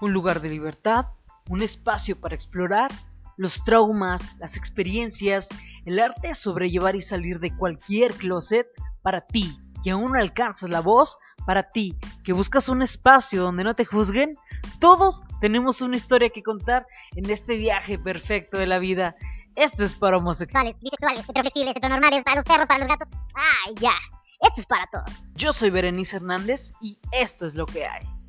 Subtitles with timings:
[0.00, 1.06] un lugar de libertad,
[1.48, 2.90] un espacio para explorar
[3.36, 5.48] los traumas, las experiencias,
[5.86, 8.66] el arte de sobrellevar y salir de cualquier closet
[9.02, 11.16] para ti que aún no alcanzas la voz,
[11.46, 14.36] para ti que buscas un espacio donde no te juzguen.
[14.78, 19.16] Todos tenemos una historia que contar en este viaje perfecto de la vida.
[19.56, 23.08] Esto es para homosexuales, bisexuales, heteroflexibles, heteronormales, para los perros, para los gatos.
[23.34, 23.94] ¡Ay, ya!
[24.40, 25.32] Esto es para todos.
[25.34, 28.19] Yo soy Berenice Hernández y esto es lo que hay.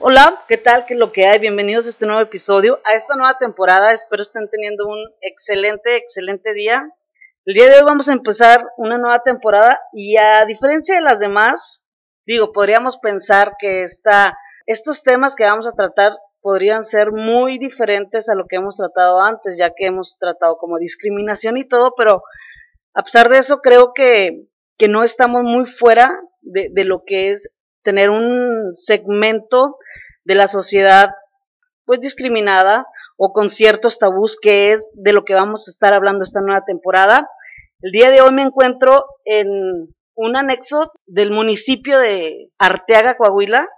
[0.00, 0.84] Hola, ¿qué tal?
[0.84, 1.38] ¿Qué es lo que hay?
[1.38, 3.92] Bienvenidos a este nuevo episodio, a esta nueva temporada.
[3.92, 6.90] Espero estén teniendo un excelente, excelente día.
[7.44, 11.20] El día de hoy vamos a empezar una nueva temporada y a diferencia de las
[11.20, 11.84] demás,
[12.26, 14.36] digo, podríamos pensar que esta,
[14.66, 19.20] estos temas que vamos a tratar podrían ser muy diferentes a lo que hemos tratado
[19.20, 22.24] antes, ya que hemos tratado como discriminación y todo, pero
[22.92, 27.30] a pesar de eso creo que, que no estamos muy fuera de, de lo que
[27.30, 27.52] es
[27.86, 29.78] tener un segmento
[30.24, 31.10] de la sociedad
[31.84, 32.84] pues discriminada
[33.16, 36.64] o con ciertos tabús que es de lo que vamos a estar hablando esta nueva
[36.66, 37.30] temporada.
[37.80, 43.68] El día de hoy me encuentro en un anexo del municipio de Arteaga, Coahuila.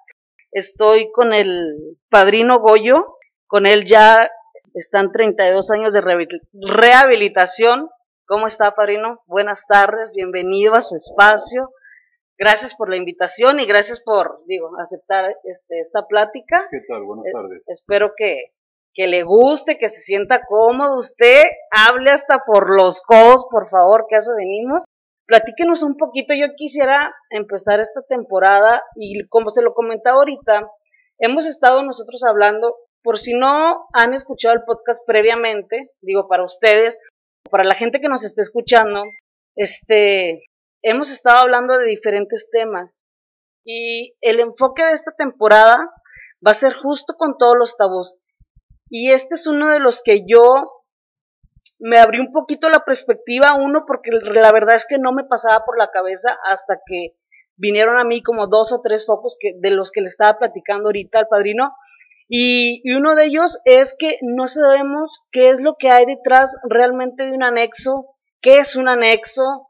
[0.52, 4.30] Estoy con el padrino Goyo, con él ya
[4.72, 6.00] están 32 años de
[6.54, 7.90] rehabilitación.
[8.24, 9.20] ¿Cómo está, padrino?
[9.26, 11.74] Buenas tardes, bienvenido a su espacio.
[12.38, 16.68] Gracias por la invitación y gracias por, digo, aceptar este, esta plática.
[16.70, 17.02] ¿Qué tal?
[17.02, 17.62] Buenas eh, tardes.
[17.66, 18.52] espero que,
[18.94, 20.96] que le guste, que se sienta cómodo.
[20.96, 24.84] Usted hable hasta por los codos, por favor, que a eso venimos.
[25.26, 26.32] Platíquenos un poquito.
[26.32, 30.70] Yo quisiera empezar esta temporada y como se lo comentaba ahorita,
[31.18, 37.00] hemos estado nosotros hablando, por si no han escuchado el podcast previamente, digo, para ustedes,
[37.50, 39.02] para la gente que nos esté escuchando,
[39.56, 40.44] este,
[40.82, 43.08] hemos estado hablando de diferentes temas
[43.64, 45.90] y el enfoque de esta temporada
[46.46, 48.16] va a ser justo con todos los tabús.
[48.88, 50.84] Y este es uno de los que yo
[51.78, 55.64] me abrí un poquito la perspectiva, uno, porque la verdad es que no me pasaba
[55.64, 57.16] por la cabeza hasta que
[57.56, 61.18] vinieron a mí como dos o tres focos de los que le estaba platicando ahorita
[61.18, 61.74] al padrino.
[62.28, 66.56] Y, y uno de ellos es que no sabemos qué es lo que hay detrás
[66.68, 69.67] realmente de un anexo, qué es un anexo,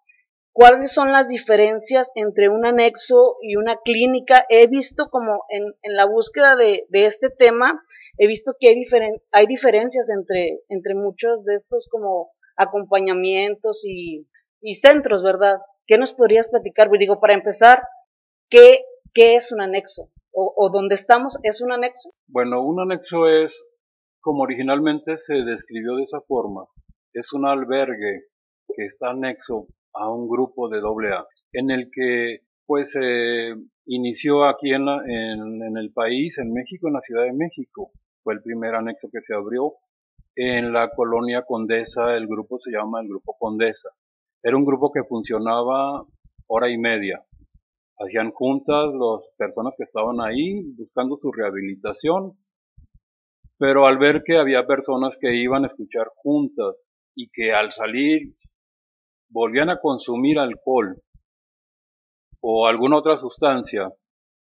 [0.59, 4.45] cuáles son las diferencias entre un anexo y una clínica.
[4.49, 7.81] He visto como en, en la búsqueda de, de, este tema,
[8.17, 14.27] he visto que hay, diferen, hay diferencias entre, entre muchos de estos como acompañamientos y,
[14.61, 15.59] y centros, ¿verdad?
[15.87, 16.91] ¿Qué nos podrías platicar?
[16.91, 17.85] Digo, para empezar,
[18.51, 18.81] ¿qué,
[19.15, 20.11] qué es un anexo?
[20.33, 22.11] O, ¿O dónde estamos es un anexo?
[22.27, 23.65] Bueno, un anexo es,
[24.19, 26.67] como originalmente se describió de esa forma,
[27.13, 28.25] es un albergue
[28.75, 33.55] que está anexo a un grupo de doble A, en el que pues se
[33.87, 37.91] inició aquí en, en, el país, en México, en la Ciudad de México.
[38.23, 39.73] Fue el primer anexo que se abrió.
[40.37, 43.89] En la colonia Condesa, el grupo se llama el Grupo Condesa.
[44.43, 46.05] Era un grupo que funcionaba
[46.47, 47.25] hora y media.
[47.99, 52.39] Hacían juntas las personas que estaban ahí buscando su rehabilitación,
[53.59, 58.35] pero al ver que había personas que iban a escuchar juntas y que al salir
[59.31, 61.01] volvían a consumir alcohol
[62.41, 63.93] o alguna otra sustancia,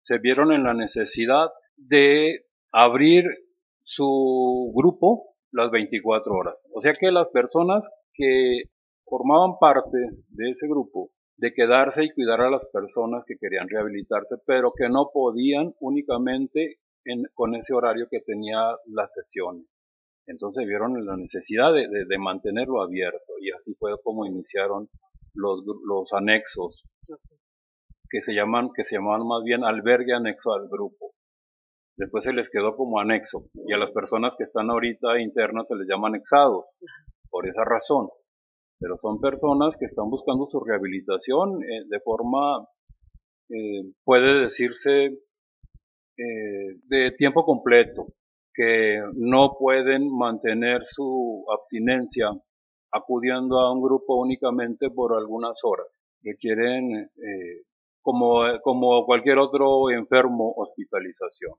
[0.02, 3.24] se vieron en la necesidad de abrir
[3.82, 6.54] su grupo las 24 horas.
[6.72, 8.62] O sea que las personas que
[9.04, 14.36] formaban parte de ese grupo, de quedarse y cuidar a las personas que querían rehabilitarse,
[14.46, 16.78] pero que no podían únicamente
[17.34, 19.66] con ese horario que tenía las sesiones.
[20.28, 24.88] Entonces vieron la necesidad de, de, mantenerlo abierto y así fue como iniciaron
[25.32, 26.84] los, los anexos
[28.10, 31.14] que se llaman que se llamaban más bien albergue anexo al grupo.
[31.96, 35.76] Después se les quedó como anexo y a las personas que están ahorita internas se
[35.76, 36.76] les llama anexados
[37.30, 38.08] por esa razón.
[38.78, 42.68] Pero son personas que están buscando su rehabilitación eh, de forma,
[43.48, 48.08] eh, puede decirse, eh, de tiempo completo
[48.58, 52.26] que no pueden mantener su abstinencia
[52.92, 55.86] acudiendo a un grupo únicamente por algunas horas,
[56.20, 57.62] que quieren, eh,
[58.02, 61.52] como, como cualquier otro enfermo, hospitalización.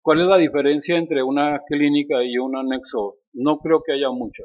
[0.00, 3.16] ¿Cuál es la diferencia entre una clínica y un anexo?
[3.32, 4.44] No creo que haya mucha,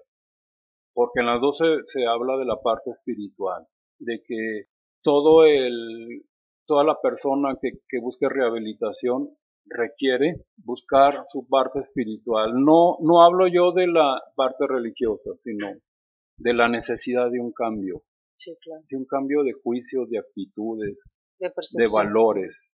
[0.96, 3.68] porque en las dos se, habla de la parte espiritual,
[4.00, 4.64] de que
[5.04, 6.24] todo el,
[6.66, 9.30] toda la persona que, que busque rehabilitación
[9.70, 12.54] requiere buscar su parte espiritual.
[12.54, 15.68] No, no hablo yo de la parte religiosa, sino
[16.38, 18.02] de la necesidad de un cambio.
[18.90, 20.98] de un cambio de juicios, de actitudes,
[21.40, 22.70] de, valores,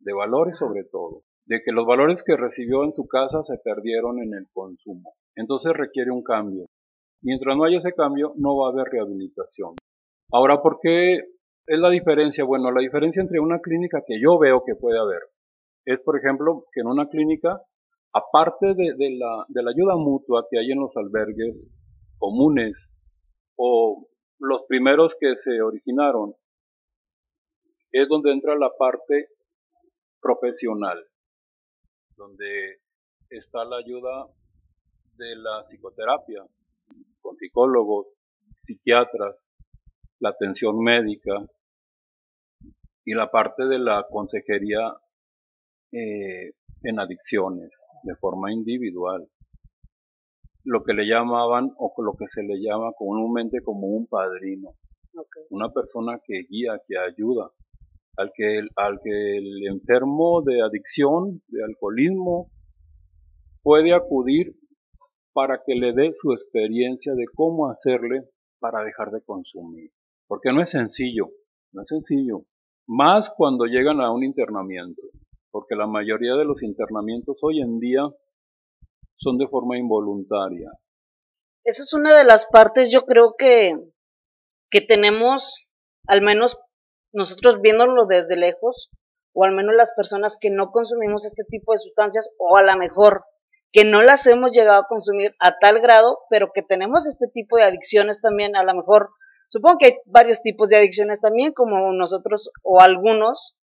[0.00, 4.20] de valores sobre todo, de que los valores que recibió en su casa se perdieron
[4.20, 5.14] en el consumo.
[5.34, 6.66] Entonces requiere un cambio.
[7.22, 9.74] Mientras no haya ese cambio, no va a haber rehabilitación.
[10.30, 11.16] Ahora, ¿por qué
[11.66, 12.44] es la diferencia?
[12.44, 15.20] Bueno, la diferencia entre una clínica que yo veo que puede haber
[15.84, 17.60] es, por ejemplo, que en una clínica,
[18.12, 21.70] aparte de, la, de la ayuda mutua que hay en los albergues
[22.18, 22.88] comunes
[23.56, 24.08] o
[24.38, 26.34] los primeros que se originaron,
[27.92, 29.28] es donde entra la parte
[30.20, 31.04] profesional,
[32.16, 32.80] donde
[33.30, 34.26] está la ayuda
[35.16, 36.44] de la psicoterapia,
[37.20, 38.08] con psicólogos,
[38.66, 39.36] psiquiatras,
[40.18, 41.46] la atención médica
[43.04, 44.94] y la parte de la consejería
[45.96, 46.52] eh,
[46.82, 47.70] en adicciones
[48.02, 49.28] de forma individual.
[50.64, 54.70] Lo que le llamaban o lo que se le llama comúnmente como un padrino.
[55.50, 57.50] Una persona que guía, que ayuda,
[58.16, 62.50] al que, al que el enfermo de adicción, de alcoholismo,
[63.62, 64.56] puede acudir
[65.32, 68.24] para que le dé su experiencia de cómo hacerle
[68.58, 69.90] para dejar de consumir.
[70.26, 71.28] Porque no es sencillo,
[71.72, 72.46] no es sencillo.
[72.86, 75.02] Más cuando llegan a un internamiento,
[75.54, 78.02] porque la mayoría de los internamientos hoy en día
[79.14, 80.68] son de forma involuntaria.
[81.62, 83.76] Esa es una de las partes, yo creo que,
[84.68, 85.68] que tenemos,
[86.08, 86.58] al menos
[87.12, 88.90] nosotros viéndolo desde lejos,
[89.32, 92.76] o al menos las personas que no consumimos este tipo de sustancias, o a lo
[92.76, 93.22] mejor
[93.70, 97.58] que no las hemos llegado a consumir a tal grado, pero que tenemos este tipo
[97.58, 99.10] de adicciones también, a lo mejor,
[99.48, 103.56] supongo que hay varios tipos de adicciones también, como nosotros o algunos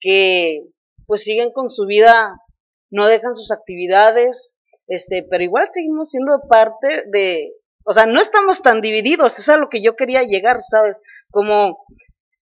[0.00, 0.66] que
[1.10, 2.40] pues siguen con su vida,
[2.88, 7.52] no dejan sus actividades, este, pero igual seguimos siendo parte de,
[7.84, 11.00] o sea, no estamos tan divididos, eso es a lo que yo quería llegar, ¿sabes?
[11.32, 11.84] Como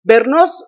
[0.03, 0.67] vernos,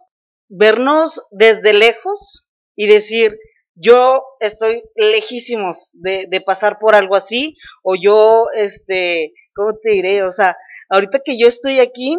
[0.49, 3.37] vernos desde lejos y decir,
[3.75, 10.23] yo estoy lejísimos de, pasar por algo así, o yo, este, ¿cómo te diré?
[10.23, 10.57] O sea,
[10.89, 12.17] ahorita que yo estoy aquí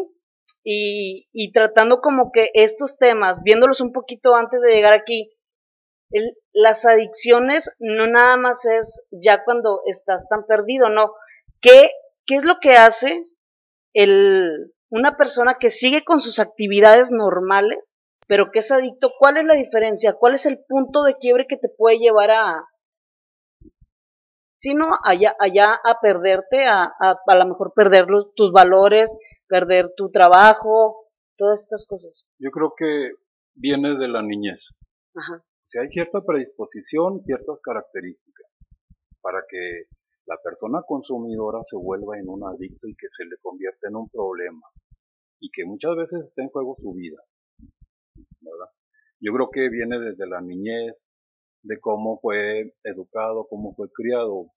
[0.63, 5.34] y tratando como que estos temas, viéndolos un poquito antes de llegar aquí,
[6.15, 11.15] el, las adicciones no nada más es ya cuando estás tan perdido, no.
[11.61, 11.91] ¿Qué,
[12.27, 13.25] qué es lo que hace
[13.93, 19.45] el, una persona que sigue con sus actividades normales pero que es adicto, ¿cuál es
[19.45, 20.15] la diferencia?
[20.15, 22.65] ¿Cuál es el punto de quiebre que te puede llevar a,
[24.53, 29.15] si no, allá, allá a perderte, a, a, a lo mejor perder los, tus valores,
[29.47, 32.27] perder tu trabajo, todas estas cosas?
[32.39, 33.13] Yo creo que
[33.55, 34.69] viene de la niñez.
[35.15, 35.45] Ajá.
[35.75, 38.47] Sea, hay cierta predisposición, ciertas características
[39.21, 39.87] para que
[40.25, 44.09] la persona consumidora se vuelva en un adicto y que se le convierta en un
[44.09, 44.63] problema
[45.41, 47.19] y que muchas veces está en juego su vida.
[49.19, 50.95] Yo creo que viene desde la niñez,
[51.65, 54.53] de cómo fue educado, cómo fue criado,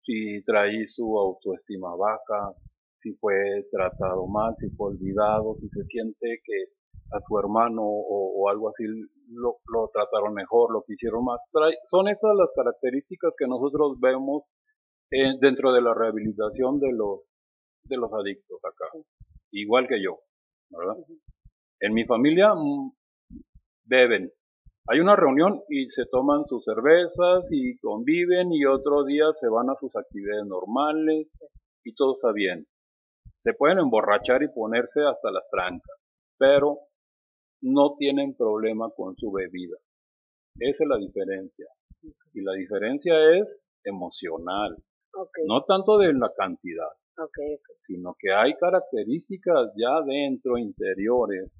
[0.00, 2.54] si trae su autoestima baja,
[3.00, 6.72] si fue tratado mal, si fue olvidado, si se siente que
[7.10, 8.84] a su hermano o, algo así
[9.30, 9.58] lo,
[9.92, 11.40] trataron mejor, lo quisieron más.
[11.90, 14.44] son estas las características que nosotros vemos
[15.40, 17.20] dentro de la rehabilitación de los,
[17.84, 18.98] de los adictos acá,
[19.52, 20.18] igual que yo,
[20.70, 20.96] ¿verdad?
[21.80, 22.92] En mi familia mm,
[23.84, 24.30] beben.
[24.90, 29.68] Hay una reunión y se toman sus cervezas y conviven y otro día se van
[29.68, 31.28] a sus actividades normales
[31.84, 32.66] y todo está bien.
[33.40, 35.96] Se pueden emborrachar y ponerse hasta las trancas,
[36.38, 36.78] pero
[37.62, 39.76] no tienen problema con su bebida.
[40.58, 41.66] Esa es la diferencia.
[42.34, 43.46] Y la diferencia es
[43.84, 44.76] emocional,
[45.46, 46.88] no tanto de la cantidad,
[47.86, 51.50] sino que hay características ya dentro, interiores,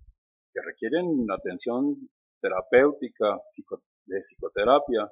[0.52, 1.96] que requieren atención
[2.40, 3.40] terapéutica,
[4.06, 5.10] de psicoterapia,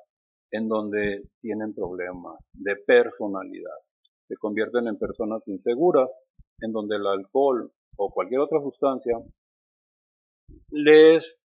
[0.50, 3.76] en donde tienen problemas de personalidad.
[4.28, 6.08] Se convierten en personas inseguras,
[6.60, 9.16] en donde el alcohol o cualquier otra sustancia
[10.70, 11.38] les,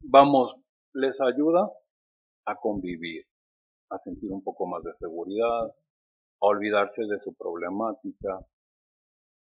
[0.00, 0.54] vamos,
[0.94, 1.70] les ayuda
[2.46, 3.24] a convivir,
[3.90, 8.40] a sentir un poco más de seguridad, a olvidarse de su problemática.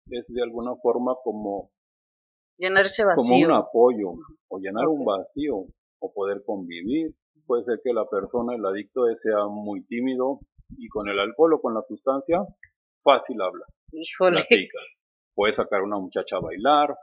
[0.09, 1.71] Es de alguna forma como
[2.59, 3.47] Llenarse vacío.
[3.47, 4.13] Como un apoyo,
[4.49, 5.67] o llenar un vacío,
[6.01, 7.15] o poder convivir.
[7.47, 10.41] Puede ser que la persona, el adicto, sea muy tímido
[10.77, 12.41] y con el alcohol o con la sustancia,
[13.03, 13.67] fácil habla.
[13.93, 14.41] Híjole.
[15.35, 16.97] Puede sacar a una muchacha a bailar,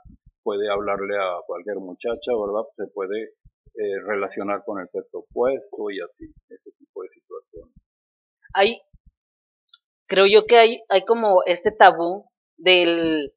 [0.44, 2.68] puede hablarle a cualquier muchacha, ¿verdad?
[2.76, 7.74] Se puede eh, relacionar con el sexo opuesto y así, ese tipo de situaciones.
[8.52, 8.80] Hay,
[10.06, 13.32] creo yo que hay, hay como este tabú del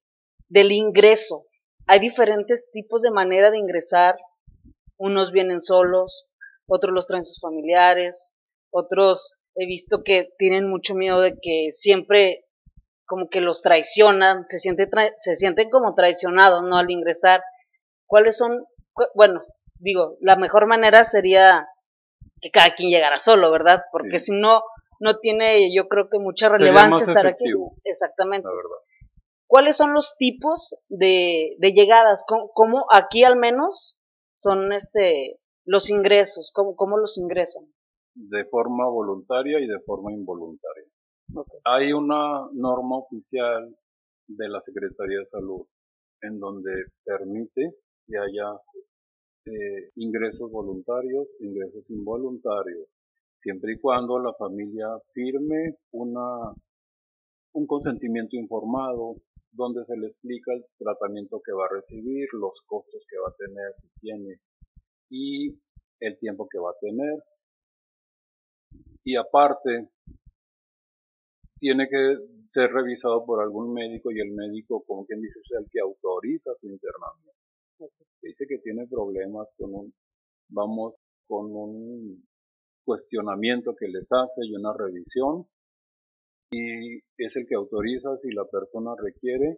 [0.50, 1.46] del ingreso.
[1.88, 4.18] Hay diferentes tipos de manera de ingresar.
[4.98, 6.28] Unos vienen solos,
[6.68, 8.36] otros los traen sus familiares,
[8.72, 12.46] otros he visto que tienen mucho miedo de que siempre
[13.08, 16.78] como que los traicionan, se, siente se sienten como traicionados, ¿no?
[16.78, 17.42] Al ingresar.
[18.06, 18.66] ¿Cuáles son?
[19.16, 19.42] Bueno,
[19.80, 21.68] digo, la mejor manera sería
[22.42, 23.84] que cada quien llegara solo, ¿verdad?
[23.92, 24.62] Porque si no,
[25.00, 27.46] no tiene, yo creo que mucha relevancia estar aquí.
[27.84, 28.48] Exactamente.
[29.48, 32.26] ¿Cuáles son los tipos de, de llegadas?
[32.28, 33.98] ¿Cómo, aquí al menos
[34.32, 36.52] son este los ingresos?
[36.54, 37.64] ¿Cómo, cómo los ingresan?
[38.14, 40.84] De forma voluntaria y de forma involuntaria.
[41.66, 43.76] Hay una norma oficial
[44.28, 45.66] de la Secretaría de Salud
[46.22, 46.72] en donde
[47.04, 48.60] permite que haya
[49.46, 52.88] eh, ingresos voluntarios, ingresos involuntarios,
[53.42, 56.54] siempre y cuando la familia firme una,
[57.54, 59.16] un consentimiento informado
[59.52, 63.36] donde se le explica el tratamiento que va a recibir, los costos que va a
[63.38, 64.40] tener, si tiene,
[65.10, 65.60] y
[66.00, 67.24] el tiempo que va a tener.
[69.04, 69.90] Y aparte,
[71.60, 72.18] tiene que
[72.50, 76.52] ser revisado por algún médico y el médico, como quien dice, es el que autoriza
[76.60, 77.34] su internamiento.
[78.22, 79.94] Dice que tiene problemas con un,
[80.50, 80.96] vamos,
[81.28, 82.24] con un
[82.86, 85.46] cuestionamiento que les hace y una revisión
[86.52, 89.58] y es el que autoriza si la persona requiere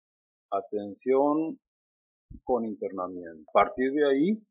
[0.52, 1.60] atención
[2.44, 3.50] con internamiento.
[3.50, 4.44] A partir de ahí,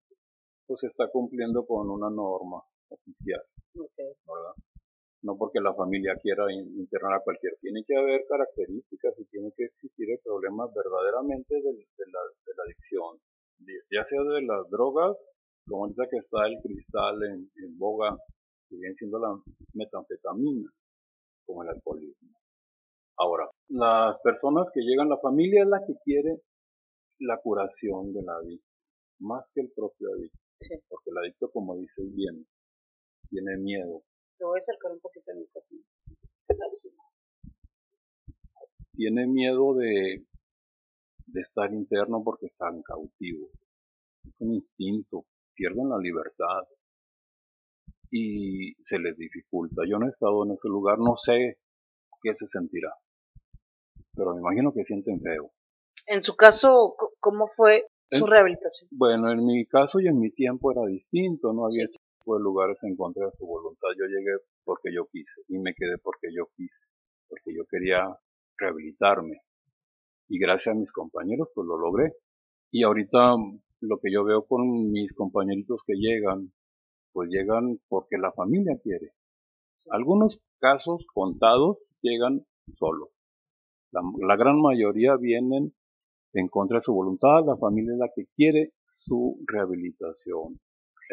[0.67, 3.38] pues está cumpliendo con una norma oficial.
[5.59, 7.55] Porque la familia quiera internar a cualquier.
[7.61, 13.19] Tiene que haber características y tiene que existir el problema verdaderamente de, la, adicción,
[13.91, 15.17] ya sea de las drogas,
[15.67, 18.17] como ahorita que está el cristal en, boga,
[18.69, 19.35] que viene siendo la
[19.75, 20.71] metanfetamina,
[21.47, 22.31] como el alcoholismo.
[23.17, 26.41] Ahora, las personas que llegan, la familia es la que quiere
[27.21, 28.69] la curación del adicto,
[29.21, 30.39] más que el propio adicto.
[30.89, 32.47] Porque el adicto, como dice bien,
[33.31, 34.03] tiene miedo
[34.39, 35.83] te voy a acercar un poquito el micrófono.
[38.93, 40.25] Tiene miedo de,
[41.27, 43.51] de estar interno porque están cautivos.
[44.25, 46.63] Es un instinto, pierden la libertad
[48.11, 49.83] y se les dificulta.
[49.89, 51.59] Yo no he estado en ese lugar, no sé
[52.23, 52.93] qué se sentirá,
[54.15, 55.53] pero me imagino que sienten feo.
[56.07, 58.89] En su caso, ¿cómo fue su rehabilitación?
[58.91, 61.87] Bueno, en mi caso y en mi tiempo era distinto, no había
[62.37, 63.89] de lugares en contra de su voluntad.
[63.99, 64.33] Yo llegué
[64.65, 66.87] porque yo quise y me quedé porque yo quise,
[67.29, 68.03] porque yo quería
[68.57, 69.41] rehabilitarme.
[70.29, 72.13] Y gracias a mis compañeros, pues lo logré.
[72.71, 73.37] Y ahorita
[73.81, 76.53] lo que yo veo con mis compañeritos que llegan,
[77.13, 79.13] pues llegan porque la familia quiere.
[79.91, 82.45] Algunos casos contados llegan
[82.75, 83.09] solos.
[83.93, 85.73] La, la, gran mayoría vienen
[86.35, 90.61] en contra de su voluntad, la familia es la que quiere su rehabilitación,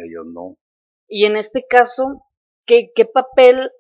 [0.04, 0.58] ellos no.
[1.08, 2.24] Y en este caso,
[2.66, 3.72] ¿qué, papel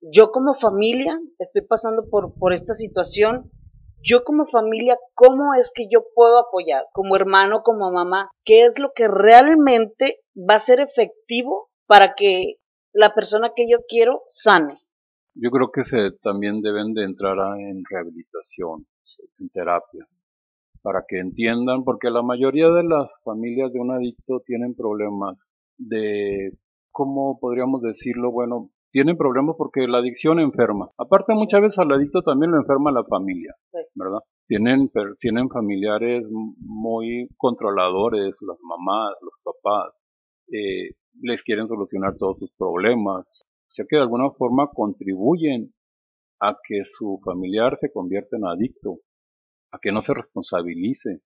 [0.00, 3.50] yo como familia estoy pasando por, por esta situación?
[4.04, 6.86] Yo como familia, ¿cómo es que yo puedo apoyar?
[6.92, 12.56] Como hermano, como mamá, ¿qué es lo que realmente va a ser efectivo para que
[12.92, 14.78] la persona que yo quiero sane?
[15.34, 18.86] Yo creo que se también deben de entrar en rehabilitación,
[19.38, 20.06] en terapia,
[20.82, 25.38] para que entiendan, porque la mayoría de las familias de un adicto tienen problemas
[25.78, 26.52] de
[26.92, 28.30] ¿cómo podríamos decirlo?
[28.30, 30.90] Bueno, tienen problemas porque la adicción enferma.
[30.98, 33.54] Aparte, muchas veces al adicto también lo enferma la familia,
[33.94, 34.20] ¿verdad?
[34.46, 39.94] Tienen, tienen familiares muy controladores, las mamás, los papás,
[40.52, 40.90] eh,
[41.22, 43.46] les quieren solucionar todos sus problemas.
[43.70, 45.72] O sea que de alguna forma contribuyen
[46.40, 48.98] a que su familiar se convierta en adicto,
[49.72, 51.20] a que no se responsabilice.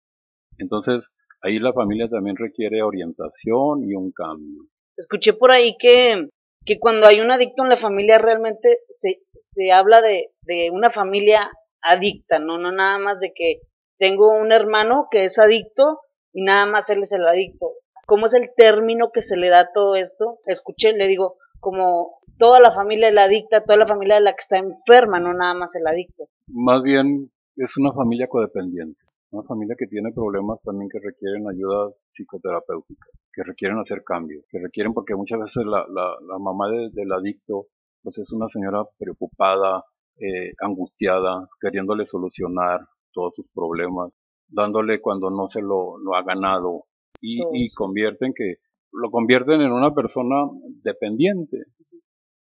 [0.58, 1.02] Entonces,
[1.40, 4.64] ahí la familia también requiere orientación y un cambio.
[4.96, 6.28] Escuché por ahí que,
[6.64, 10.90] que cuando hay un adicto en la familia realmente se, se habla de, de una
[10.90, 11.50] familia
[11.82, 12.58] adicta, ¿no?
[12.58, 13.60] No nada más de que
[13.98, 16.00] tengo un hermano que es adicto
[16.32, 17.72] y nada más él es el adicto.
[18.06, 20.38] ¿Cómo es el término que se le da a todo esto?
[20.46, 24.32] Escuché, le digo, como toda la familia es la adicta, toda la familia es la
[24.32, 26.24] que está enferma, no nada más el adicto.
[26.48, 29.00] Más bien es una familia codependiente,
[29.34, 34.60] una familia que tiene problemas también que requieren ayuda psicoterapéutica que requieren hacer cambios, que
[34.60, 37.66] requieren, porque muchas veces la, la, mamá del adicto
[38.02, 39.82] pues es una señora preocupada,
[40.18, 44.12] eh, angustiada, queriéndole solucionar todos sus problemas,
[44.46, 46.84] dándole cuando no se lo, lo ha ganado
[47.20, 48.56] y, y convierten que
[48.92, 50.48] lo convierten en una persona
[50.82, 51.64] dependiente,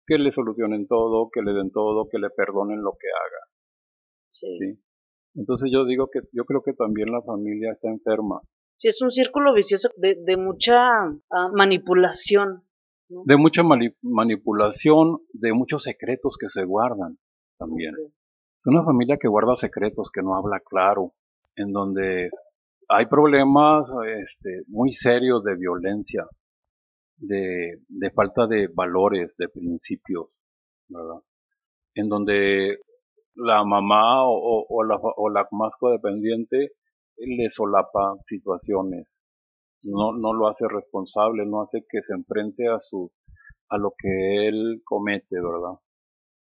[0.05, 3.47] que le solucionen todo, que le den todo, que le perdonen lo que haga.
[4.29, 4.83] Sí.
[5.35, 8.41] Entonces yo digo que yo creo que también la familia está enferma.
[8.77, 12.65] Sí, es un círculo vicioso de, de mucha ah, manipulación.
[13.09, 13.63] De mucha
[14.03, 17.19] manipulación, de muchos secretos que se guardan
[17.59, 17.95] también.
[17.95, 21.13] Es una familia que guarda secretos, que no habla claro,
[21.57, 22.31] en donde
[22.89, 23.87] hay problemas
[24.23, 26.27] este, muy serios de violencia,
[27.17, 30.41] de, de falta de valores, de principios,
[30.89, 31.21] ¿verdad?
[31.95, 32.79] En donde
[33.35, 36.73] la mamá o, o, la, o la más codependiente
[37.17, 39.19] le solapa situaciones,
[39.85, 43.11] no, no lo hace responsable, no hace que se enfrente a su
[43.69, 45.79] a lo que él comete, ¿verdad?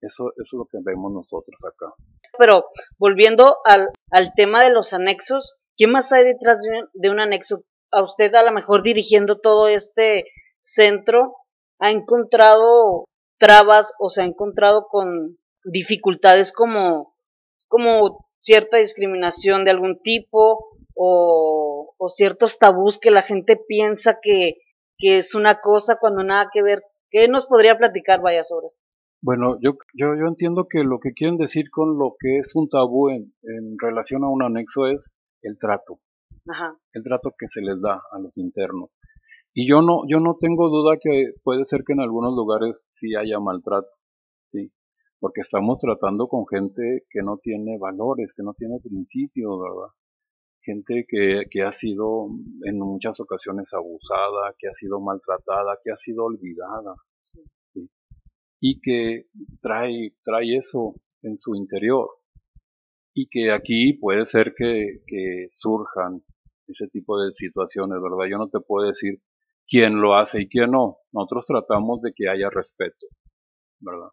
[0.02, 1.94] Eso, eso es lo que vemos nosotros acá.
[2.36, 2.66] Pero
[2.98, 7.20] volviendo al, al tema de los anexos, ¿qué más hay detrás de un, de un
[7.20, 7.62] anexo?
[7.90, 10.24] A usted a lo mejor dirigiendo todo este
[10.60, 11.36] centro,
[11.78, 13.06] ¿ha encontrado
[13.38, 17.14] trabas o se ha encontrado con dificultades como,
[17.68, 24.56] como cierta discriminación de algún tipo o, o ciertos tabús que la gente piensa que,
[24.98, 26.82] que es una cosa cuando nada que ver.
[27.10, 28.82] ¿Qué nos podría platicar, vaya, sobre esto?
[29.20, 32.68] Bueno, yo, yo, yo entiendo que lo que quieren decir con lo que es un
[32.68, 35.06] tabú en, en relación a un anexo es
[35.42, 36.00] el trato.
[36.48, 36.76] Ajá.
[36.92, 38.90] El trato que se les da a los internos.
[39.54, 43.14] Y yo no, yo no tengo duda que puede ser que en algunos lugares sí
[43.14, 43.86] haya maltrato,
[45.22, 49.94] porque estamos tratando con gente que no tiene valores, que no tiene principios, ¿verdad?
[50.60, 52.26] Gente que, que ha sido
[52.64, 57.88] en muchas ocasiones abusada, que ha sido maltratada, que ha sido olvidada, ¿sí?
[58.60, 59.26] y que
[59.60, 62.08] trae, trae eso en su interior.
[63.14, 66.24] Y que aquí puede ser que, que surjan
[66.66, 68.28] ese tipo de situaciones, ¿verdad?
[68.28, 69.20] Yo no te puedo decir
[69.68, 70.96] quién lo hace y quién no.
[71.12, 73.06] Nosotros tratamos de que haya respeto,
[73.78, 74.08] ¿verdad?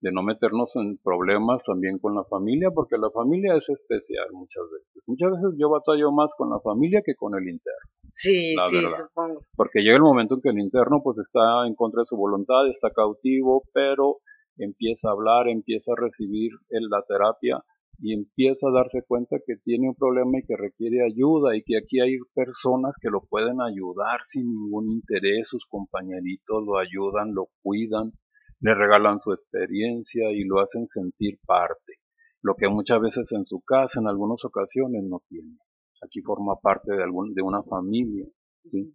[0.00, 4.64] De no meternos en problemas también con la familia, porque la familia es especial muchas
[4.72, 5.02] veces.
[5.06, 7.90] Muchas veces yo batallo más con la familia que con el interno.
[8.04, 8.90] Sí, La sí, verdad.
[8.90, 9.40] supongo.
[9.56, 12.66] Porque llega el momento en que el interno pues está en contra de su voluntad,
[12.68, 14.18] está cautivo, pero
[14.56, 17.62] empieza a hablar, empieza a recibir la terapia
[18.02, 21.76] y empieza a darse cuenta que tiene un problema y que requiere ayuda y que
[21.76, 27.48] aquí hay personas que lo pueden ayudar sin ningún interés, sus compañeritos lo ayudan, lo
[27.62, 28.12] cuidan,
[28.60, 31.94] le regalan su experiencia y lo hacen sentir parte,
[32.42, 35.56] lo que muchas veces en su casa en algunas ocasiones no tiene.
[36.02, 38.26] Aquí forma parte de, algún, de una familia,
[38.70, 38.94] ¿sí?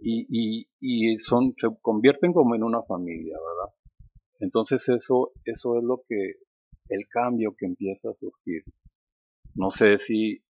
[0.00, 3.74] y, y, y son, se convierten como en una familia, ¿verdad?
[4.40, 6.34] Entonces eso, eso es lo que,
[6.88, 8.62] el cambio que empieza a surgir.
[9.54, 10.42] No sé si,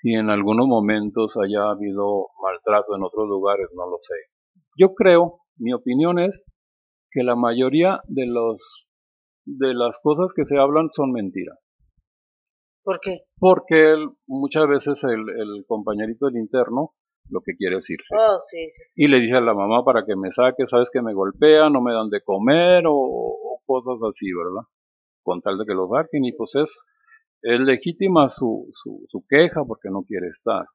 [0.00, 4.60] si en algunos momentos haya habido maltrato en otros lugares, no lo sé.
[4.76, 6.42] Yo creo, mi opinión es
[7.14, 8.58] que la mayoría de los,
[9.46, 11.58] de las cosas que se hablan son mentiras.
[12.82, 13.20] ¿Por qué?
[13.38, 13.94] Porque
[14.26, 16.90] muchas veces el, el compañerito del interno
[17.30, 18.14] lo que quiere es irse.
[18.14, 19.04] Oh, sí, sí, sí.
[19.04, 21.80] Y le dice a la mamá para que me saque, sabes que me golpean, no
[21.80, 24.68] me dan de comer o, o cosas así, ¿verdad?
[25.22, 26.70] Con tal de que lo saquen y pues es,
[27.42, 30.66] es legítima su, su, su queja porque no quiere estar,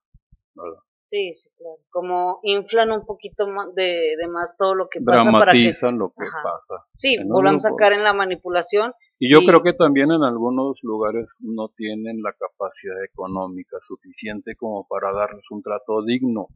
[0.55, 0.79] ¿verdad?
[1.01, 1.77] Sí, sí, claro.
[1.89, 5.57] Como inflan un poquito más de, de más todo lo que pasa para que...
[5.59, 6.39] Dramatizan lo que Ajá.
[6.43, 6.75] pasa.
[6.95, 8.91] Sí, volvamos a caer en la manipulación.
[9.17, 14.55] Y yo Y- creo que también en algunos lugares no tienen la capacidad económica suficiente
[14.57, 16.47] como para darles un trato digno.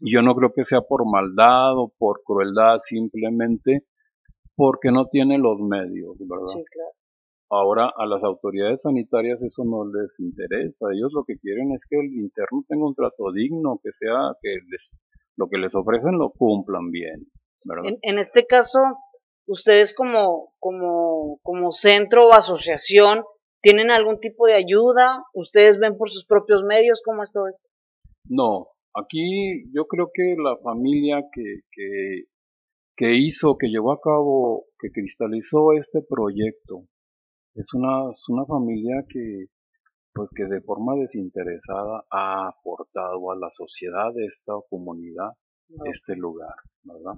[0.00, 3.84] Y yo no creo que sea por maldad o por crueldad, simplemente
[4.56, 6.46] porque no tienen los medios, ¿verdad?
[6.46, 6.90] Sí, claro.
[7.54, 10.86] Ahora a las autoridades sanitarias eso no les interesa.
[10.90, 14.56] Ellos lo que quieren es que el interno tenga un trato digno, que sea que
[14.70, 14.90] les,
[15.36, 17.26] lo que les ofrecen lo cumplan bien,
[17.66, 17.84] ¿verdad?
[17.84, 18.80] En, en este caso,
[19.46, 23.22] ustedes como, como, como centro o asociación,
[23.60, 25.22] ¿tienen algún tipo de ayuda?
[25.34, 27.02] ¿Ustedes ven por sus propios medios?
[27.04, 27.68] ¿Cómo es todo esto?
[28.30, 32.22] No, aquí yo creo que la familia que, que,
[32.96, 36.86] que hizo, que llevó a cabo, que cristalizó este proyecto,
[37.54, 39.46] es una, es una familia que,
[40.14, 45.30] pues que de forma desinteresada ha aportado a la sociedad de esta comunidad
[45.70, 45.84] No.
[45.92, 47.14] este lugar, ¿verdad?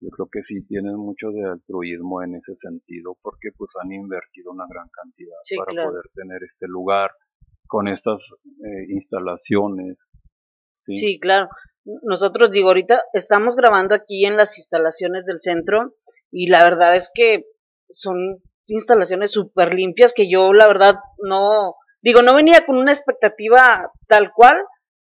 [0.00, 4.50] Yo creo que sí tienen mucho de altruismo en ese sentido, porque pues han invertido
[4.50, 5.90] una gran cantidad Sí, para claro.
[5.90, 7.12] poder tener este lugar
[7.68, 8.32] con estas
[8.64, 9.96] eh, instalaciones.
[10.82, 10.92] ¿sí?
[10.94, 11.48] Sí, claro.
[12.02, 15.94] Nosotros, digo, ahorita estamos grabando aquí en las instalaciones del centro
[16.30, 17.44] y la verdad es que
[17.88, 23.90] son instalaciones súper limpias que yo, la verdad, no, digo, no venía con una expectativa
[24.08, 24.56] tal cual,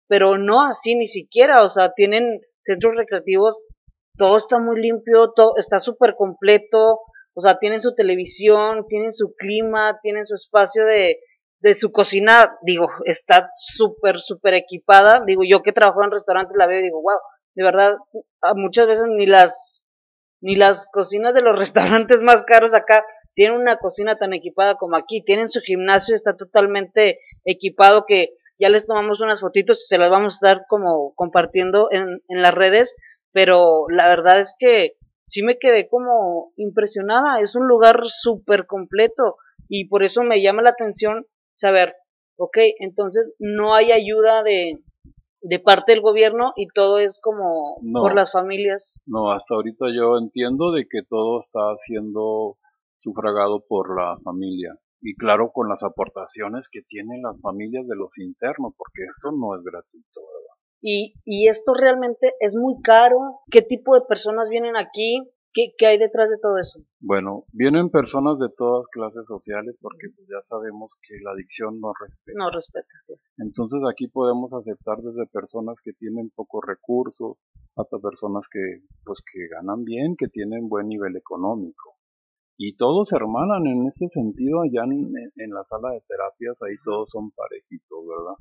[0.07, 3.55] pero no así ni siquiera, o sea, tienen centros recreativos,
[4.17, 6.99] todo está muy limpio, todo está súper completo,
[7.33, 11.19] o sea, tienen su televisión, tienen su clima, tienen su espacio de,
[11.59, 15.19] de su cocina, digo, está súper, súper equipada.
[15.25, 17.19] Digo, yo que trabajo en restaurantes la veo y digo, wow,
[17.55, 17.95] de verdad,
[18.55, 19.87] muchas veces ni las,
[20.41, 23.03] ni las cocinas de los restaurantes más caros acá
[23.35, 25.21] tienen una cocina tan equipada como aquí.
[25.23, 30.09] Tienen su gimnasio, está totalmente equipado que ya les tomamos unas fotitos y se las
[30.09, 32.95] vamos a estar como compartiendo en, en las redes.
[33.31, 37.41] Pero la verdad es que sí me quedé como impresionada.
[37.41, 39.35] Es un lugar súper completo
[39.67, 41.95] y por eso me llama la atención saber,
[42.37, 44.79] ok, entonces no hay ayuda de,
[45.41, 49.01] de parte del gobierno y todo es como por las familias.
[49.05, 52.57] No, hasta ahorita yo entiendo de que todo está siendo
[53.05, 54.75] sufragado por la familia.
[55.01, 59.55] Y claro, con las aportaciones que tienen las familias de los internos, porque esto no
[59.55, 60.55] es gratuito, ¿verdad?
[60.81, 63.17] Y, y esto realmente es muy caro.
[63.51, 65.21] ¿Qué tipo de personas vienen aquí?
[65.55, 66.81] ¿Qué, hay detrás de todo eso?
[66.99, 71.93] Bueno, vienen personas de todas clases sociales porque pues, ya sabemos que la adicción no
[71.97, 72.37] respeta.
[72.37, 72.87] No respeta.
[73.37, 77.37] Entonces aquí podemos aceptar desde personas que tienen pocos recursos
[77.77, 81.94] hasta personas que pues que ganan bien, que tienen buen nivel económico.
[82.57, 86.75] Y todos se hermanan en este sentido allá en, en la sala de terapias, ahí
[86.83, 88.35] todos son parejitos, ¿verdad?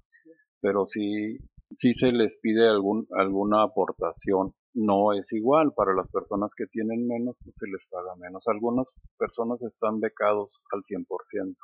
[0.61, 1.38] Pero sí,
[1.79, 5.72] sí se les pide algún, alguna aportación no es igual.
[5.74, 8.42] Para las personas que tienen menos, pues se les paga menos.
[8.48, 11.57] Algunas personas están becados al 100%.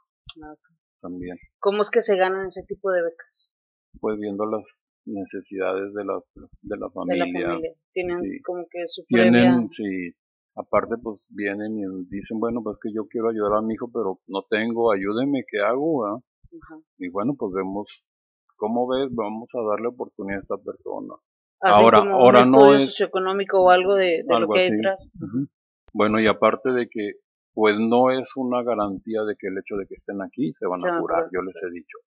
[0.44, 0.54] Ah,
[1.00, 1.36] también.
[1.58, 3.56] ¿Cómo es que se ganan ese tipo de becas?
[4.00, 4.62] Pues viendo las
[5.04, 6.20] necesidades de la,
[6.62, 7.24] de la familia.
[7.24, 7.72] De la familia.
[7.92, 10.14] Tienen como que su Tienen, sí.
[10.60, 14.20] Aparte, pues vienen y dicen, bueno, pues que yo quiero ayudar a mi hijo, pero
[14.28, 16.22] no tengo, ayúdeme, ¿qué hago?
[16.98, 17.88] Y bueno, pues vemos,
[18.56, 19.08] ¿cómo ves?
[19.12, 21.14] Vamos a darle oportunidad a esta persona
[21.60, 25.08] ahora, ahora no es socioeconómico o algo de, lo que hay detrás.
[25.92, 27.14] Bueno, y aparte de que,
[27.52, 30.80] pues no es una garantía de que el hecho de que estén aquí se van
[30.86, 31.98] a curar, yo les he dicho.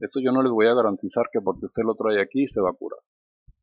[0.00, 2.70] Esto yo no les voy a garantizar que porque usted lo trae aquí se va
[2.70, 3.00] a curar.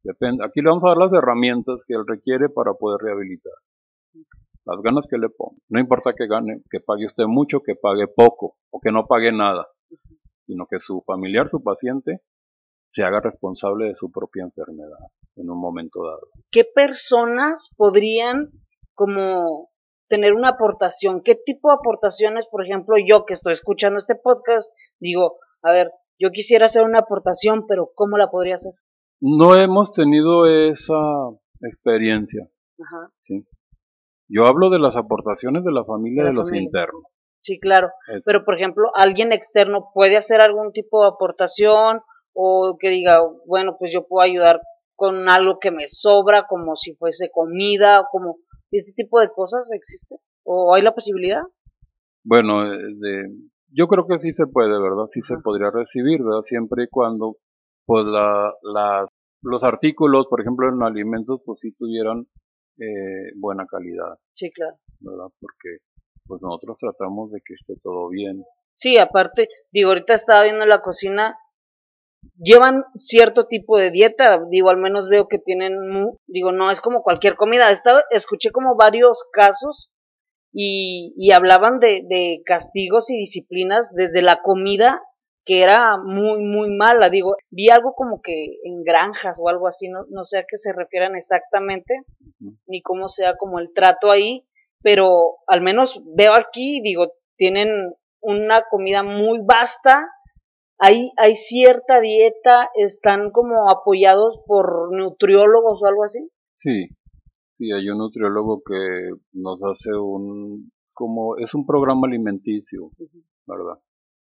[0.04, 3.54] Depende, aquí le vamos a dar las herramientas que él requiere para poder rehabilitar.
[4.65, 5.58] Las ganas que le ponga.
[5.70, 9.32] No importa que gane, que pague usted mucho, que pague poco o que no pague
[9.32, 9.67] nada,
[10.46, 12.22] sino que su familiar, su paciente,
[12.91, 14.98] se haga responsable de su propia enfermedad
[15.36, 16.28] en un momento dado.
[16.52, 18.50] ¿Qué personas podrían
[18.93, 19.70] como
[20.10, 21.22] tener una aportación?
[21.22, 25.91] ¿Qué tipo de aportaciones, por ejemplo, yo que estoy escuchando este podcast, digo, a ver,
[26.20, 28.74] yo quisiera hacer una aportación, pero ¿cómo la podría hacer?
[29.22, 30.96] No hemos tenido esa
[31.62, 32.50] experiencia.
[32.80, 33.12] Ajá.
[33.24, 33.46] ¿sí?
[34.30, 37.04] Yo hablo de las aportaciones de la familia de, los internos.
[37.40, 37.92] Sí, claro.
[38.26, 42.02] Pero, por ejemplo, alguien externo puede hacer algún tipo de aportación
[42.34, 44.62] o que diga, bueno, pues yo puedo ayudar
[44.96, 48.38] con algo que me sobra, como si fuese comida, o como
[48.72, 51.42] ese tipo de cosas existe, o hay la posibilidad.
[52.24, 53.30] Bueno, eh, de,
[53.72, 55.06] yo creo que sí se puede, ¿verdad?
[55.12, 56.42] Sí se podría recibir, ¿verdad?
[56.44, 57.38] Siempre y cuando,
[57.86, 59.10] pues, la, las,
[59.42, 62.28] los artículos, por ejemplo, en alimentos, pues sí tuvieran
[62.80, 64.18] eh, buena calidad.
[64.34, 64.78] Sí, claro.
[65.00, 65.28] ¿Verdad?
[65.40, 65.78] Porque,
[66.26, 68.44] pues nosotros tratamos de que esté todo bien.
[68.74, 71.38] Sí, aparte, digo, ahorita estaba viendo la cocina
[72.38, 75.74] llevan cierto tipo de dieta, digo, al menos veo que tienen,
[76.28, 79.94] digo, no es como cualquier comida, Estaba, escuché como varios casos
[80.52, 85.02] y, y hablaban de, de castigos y disciplinas desde la comida
[85.47, 89.88] que era muy, muy mala, digo, vi algo como que en granjas o algo así,
[89.88, 92.01] no, no sé a qué se refieran exactamente,
[92.67, 94.45] ni cómo sea como el trato ahí,
[94.83, 97.69] pero al menos veo aquí, digo, tienen
[98.19, 100.10] una comida muy vasta,
[100.79, 106.29] hay, hay cierta dieta, están como apoyados por nutriólogos o algo así.
[106.55, 106.89] Sí,
[107.47, 112.91] sí, hay un nutriólogo que nos hace un, como, es un programa alimenticio,
[113.45, 113.79] ¿verdad?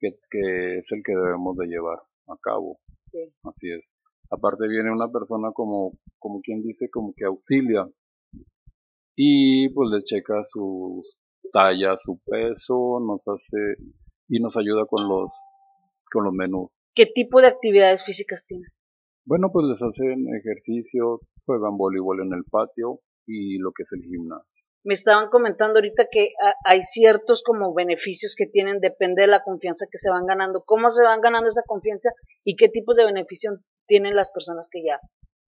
[0.03, 2.81] Que es, que es el que debemos de llevar a cabo.
[3.07, 3.21] Sí.
[3.45, 3.85] Así es.
[4.31, 7.87] Aparte viene una persona como, como quien dice, como que auxilia
[9.15, 11.03] y pues le checa su
[11.53, 13.77] talla, su peso, nos hace
[14.29, 15.31] y nos ayuda con los
[16.11, 16.71] con los menús.
[16.95, 18.69] ¿Qué tipo de actividades físicas tienen?
[19.25, 24.03] Bueno, pues les hacen ejercicio, juegan voleibol en el patio y lo que es el
[24.03, 24.52] gimnasio.
[24.85, 26.31] Me estaban comentando ahorita que
[26.64, 30.64] hay ciertos como beneficios que tienen, depende de la confianza que se van ganando.
[30.66, 32.11] ¿Cómo se van ganando esa confianza
[32.45, 34.99] y qué tipos de beneficios tienen las personas que ya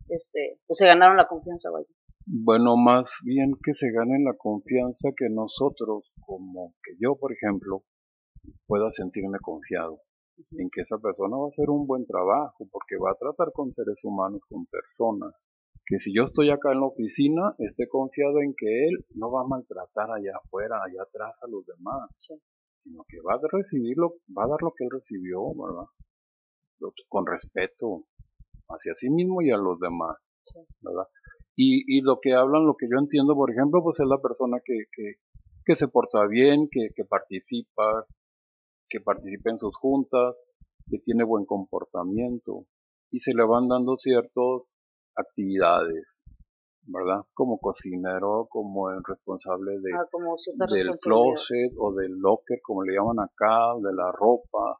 [0.09, 1.71] este, pues se ganaron la confianza?
[1.71, 1.87] Vaya?
[2.27, 7.83] Bueno, más bien que se ganen la confianza que nosotros, como que yo, por ejemplo,
[8.67, 10.01] pueda sentirme confiado
[10.53, 13.73] en que esa persona va a hacer un buen trabajo, porque va a tratar con
[13.75, 15.35] seres humanos, con personas.
[15.87, 19.43] Que si yo estoy acá en la oficina, esté confiado en que él no va
[19.43, 22.11] a maltratar allá afuera, allá atrás a los demás,
[22.79, 25.89] sino que va a recibirlo, va a dar lo que él recibió, ¿verdad?
[27.09, 28.05] Con respeto
[28.69, 30.17] hacia sí mismo y a los demás,
[30.81, 31.07] ¿verdad?
[31.57, 34.59] Y, y lo que hablan, lo que yo entiendo, por ejemplo, pues es la persona
[34.65, 35.15] que, que,
[35.65, 38.07] que se porta bien, que, que participa,
[38.89, 40.35] que participa en sus juntas,
[40.91, 42.67] que tiene buen comportamiento
[43.11, 44.63] y se le van dando ciertas
[45.17, 46.05] actividades,
[46.87, 47.23] ¿verdad?
[47.33, 50.37] Como cocinero, como el responsable de, Ah, como
[50.69, 54.79] del closet o del locker, como le llaman acá, de la ropa,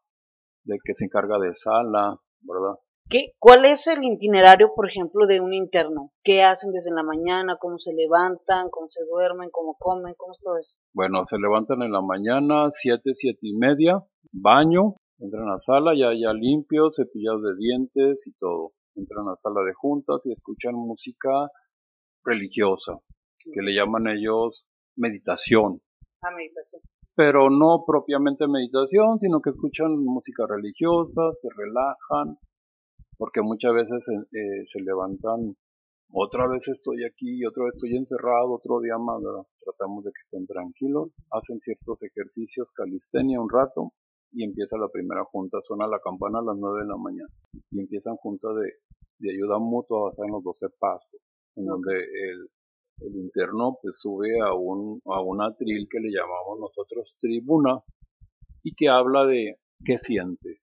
[0.65, 2.79] del que se encarga de sala, ¿verdad?
[3.11, 6.11] ¿Qué, ¿Cuál es el itinerario, por ejemplo, de un interno?
[6.23, 7.59] ¿Qué hacen desde la mañana?
[7.61, 8.71] ¿Cómo se levantan?
[8.71, 9.51] ¿Cómo se duermen?
[9.53, 10.15] ¿Cómo comen?
[10.17, 10.79] ¿Cómo es todo eso?
[10.95, 15.93] Bueno, se levantan en la mañana, siete, siete y media, baño, entran a la sala,
[15.95, 18.73] ya, ya limpios, cepillados de dientes y todo.
[18.95, 21.49] Entran a la sala de juntas y escuchan música
[22.25, 22.99] religiosa,
[23.39, 24.65] que le llaman ellos
[24.97, 25.81] meditación.
[26.23, 26.83] Ah, meditación.
[27.15, 32.39] Pero no propiamente meditación, sino que escuchan música religiosa, se relajan,
[33.17, 34.03] porque muchas veces
[34.33, 35.57] eh, se levantan,
[36.13, 39.21] otra vez estoy aquí, otra vez estoy encerrado, otro día más,
[39.61, 43.93] tratamos de que estén tranquilos, hacen ciertos ejercicios, calistenia un rato,
[44.35, 47.33] y empieza la primera junta, suena la campana a las 9 de la mañana,
[47.71, 48.73] y empiezan junta de,
[49.19, 51.21] de ayuda mutua basada en los 12 pasos,
[51.57, 52.49] en donde el,
[53.01, 57.81] el interno pues sube a un, a un atril que le llamamos nosotros tribuna,
[58.65, 60.61] y que habla de qué siente,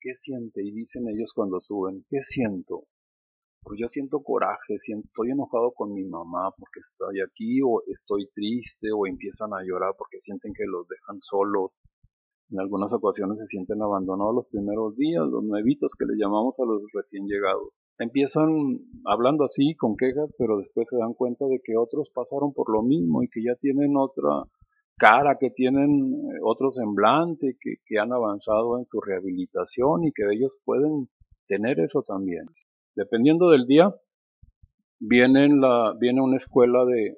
[0.00, 0.62] ¿qué siente?
[0.62, 2.84] Y dicen ellos cuando suben, ¿qué siento?
[3.62, 8.28] Pues yo siento coraje, siento, estoy enojado con mi mamá porque estoy aquí, o estoy
[8.32, 11.72] triste, o empiezan a llorar porque sienten que los dejan solos.
[12.50, 16.64] En algunas ocasiones se sienten abandonados los primeros días, los nuevitos que le llamamos a
[16.64, 17.70] los recién llegados.
[17.98, 22.70] Empiezan hablando así, con quejas, pero después se dan cuenta de que otros pasaron por
[22.70, 24.44] lo mismo y que ya tienen otra
[24.96, 31.08] cara, que tienen otro semblante, que, han avanzado en su rehabilitación y que ellos pueden
[31.48, 32.46] tener eso también.
[32.94, 33.94] Dependiendo del día,
[35.00, 37.16] viene, la, viene una escuela de,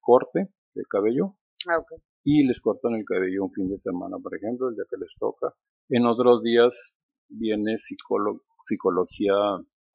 [0.00, 1.36] corte de cabello
[1.68, 2.00] Ah, ok.
[2.24, 5.10] Y les cortan el cabello un fin de semana, por ejemplo, el día que les
[5.18, 5.54] toca.
[5.88, 6.94] En otros días
[7.28, 9.34] viene psicolo- psicología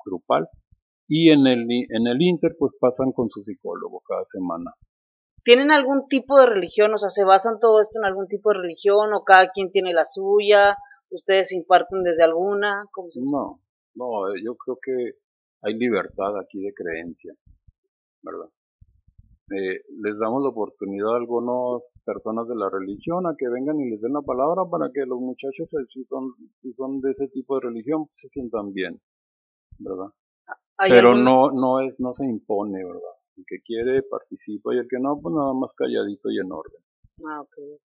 [0.03, 0.47] grupal
[1.07, 4.73] y en el, en el Inter pues pasan con su psicólogo cada semana.
[5.43, 6.93] ¿Tienen algún tipo de religión?
[6.95, 9.93] O sea, ¿se basan todo esto en algún tipo de religión o cada quien tiene
[9.93, 10.75] la suya?
[11.11, 12.85] ¿Ustedes imparten desde alguna?
[12.91, 13.59] ¿Cómo se No,
[13.93, 15.19] no, eh, yo creo que
[15.61, 17.33] hay libertad aquí de creencia,
[18.23, 18.49] ¿verdad?
[19.51, 23.89] Eh, les damos la oportunidad a algunas personas de la religión a que vengan y
[23.89, 27.27] les den la palabra para que los muchachos, eh, si son, si son de ese
[27.29, 29.01] tipo de religión, se sientan bien,
[29.79, 30.07] ¿verdad?
[30.77, 33.15] ¿Hay Pero algún- no, no es, no se impone, ¿verdad?
[33.37, 36.81] El que quiere participa y el que no, pues nada más calladito y en orden.
[37.27, 37.81] Ah, ok, ok.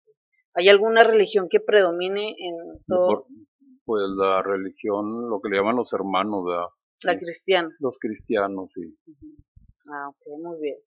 [0.54, 3.26] ¿Hay alguna religión que predomine en todo
[3.84, 6.66] pues la religión, lo que le llaman los hermanos, ¿verdad?
[7.02, 7.68] la cristiana?
[7.78, 8.96] Los cristianos, sí.
[9.92, 10.78] Ah, ok, muy bien.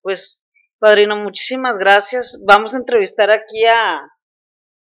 [0.00, 0.41] Pues,
[0.82, 2.40] padrino, muchísimas gracias.
[2.44, 4.00] Vamos a entrevistar aquí a,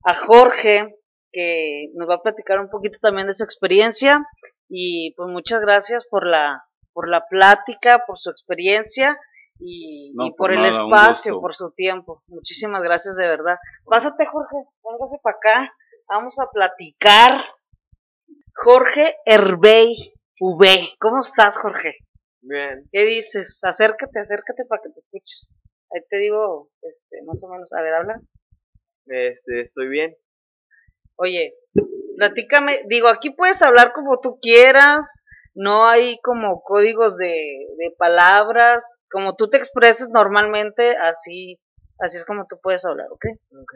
[0.05, 0.95] a Jorge,
[1.33, 4.25] que nos va a platicar un poquito también de su experiencia.
[4.69, 9.19] Y pues muchas gracias por la, por la plática, por su experiencia
[9.59, 12.23] y, No, y por por el nada, espacio, por su tiempo.
[12.29, 13.59] Muchísimas gracias de verdad.
[13.85, 14.57] Pásate, Jorge,
[14.89, 15.75] véngase para acá.
[16.09, 17.33] Vamos a platicar.
[18.55, 20.95] Jorge Herbey V.
[21.01, 21.97] ¿Cómo estás, Jorge?
[22.43, 23.61] Bien, ¿Qué dices?
[23.65, 25.53] Acércate, acércate para que te escuches.
[25.93, 28.21] Ahí te digo, este, más o menos, a ver, habla.
[29.07, 30.17] este, estoy bien.
[31.17, 31.55] Oye,
[32.17, 35.17] platícame, digo, aquí puedes hablar como tú quieras,
[35.55, 41.59] no hay como códigos de, de palabras, como tú te expreses normalmente, así,
[41.99, 43.27] así es como tú puedes hablar, ¿ok?
[43.61, 43.73] Ok.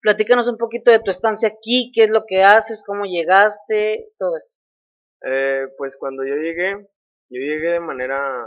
[0.00, 4.36] Platícanos un poquito de tu estancia aquí, qué es lo que haces, cómo llegaste, todo
[4.36, 4.54] esto.
[5.26, 6.72] Eh, pues cuando yo llegué,
[7.30, 8.46] yo llegué de manera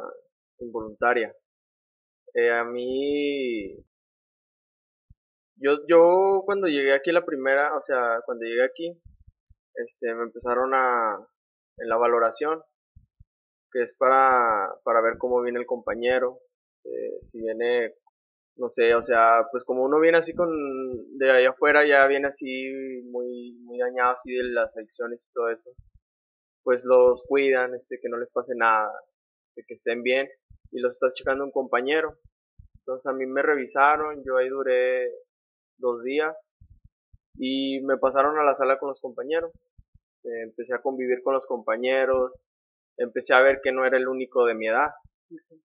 [0.59, 1.33] involuntaria.
[2.39, 3.75] Eh, a mí,
[5.55, 9.01] yo, yo cuando llegué aquí la primera, o sea, cuando llegué aquí,
[9.73, 11.17] este, me empezaron a,
[11.77, 12.61] en la valoración,
[13.71, 16.37] que es para, para ver cómo viene el compañero,
[16.71, 17.95] este, si viene,
[18.57, 20.47] no sé, o sea, pues como uno viene así con,
[21.17, 25.49] de allá afuera, ya viene así muy, muy dañado así de las adicciones y todo
[25.49, 25.71] eso,
[26.61, 28.91] pues los cuidan, este, que no les pase nada,
[29.43, 30.29] este, que estén bien,
[30.71, 32.17] y los estás checando un compañero.
[32.79, 35.11] Entonces a mí me revisaron, yo ahí duré
[35.77, 36.49] dos días,
[37.35, 39.51] y me pasaron a la sala con los compañeros.
[40.23, 42.31] Eh, empecé a convivir con los compañeros,
[42.97, 44.89] empecé a ver que no era el único de mi edad,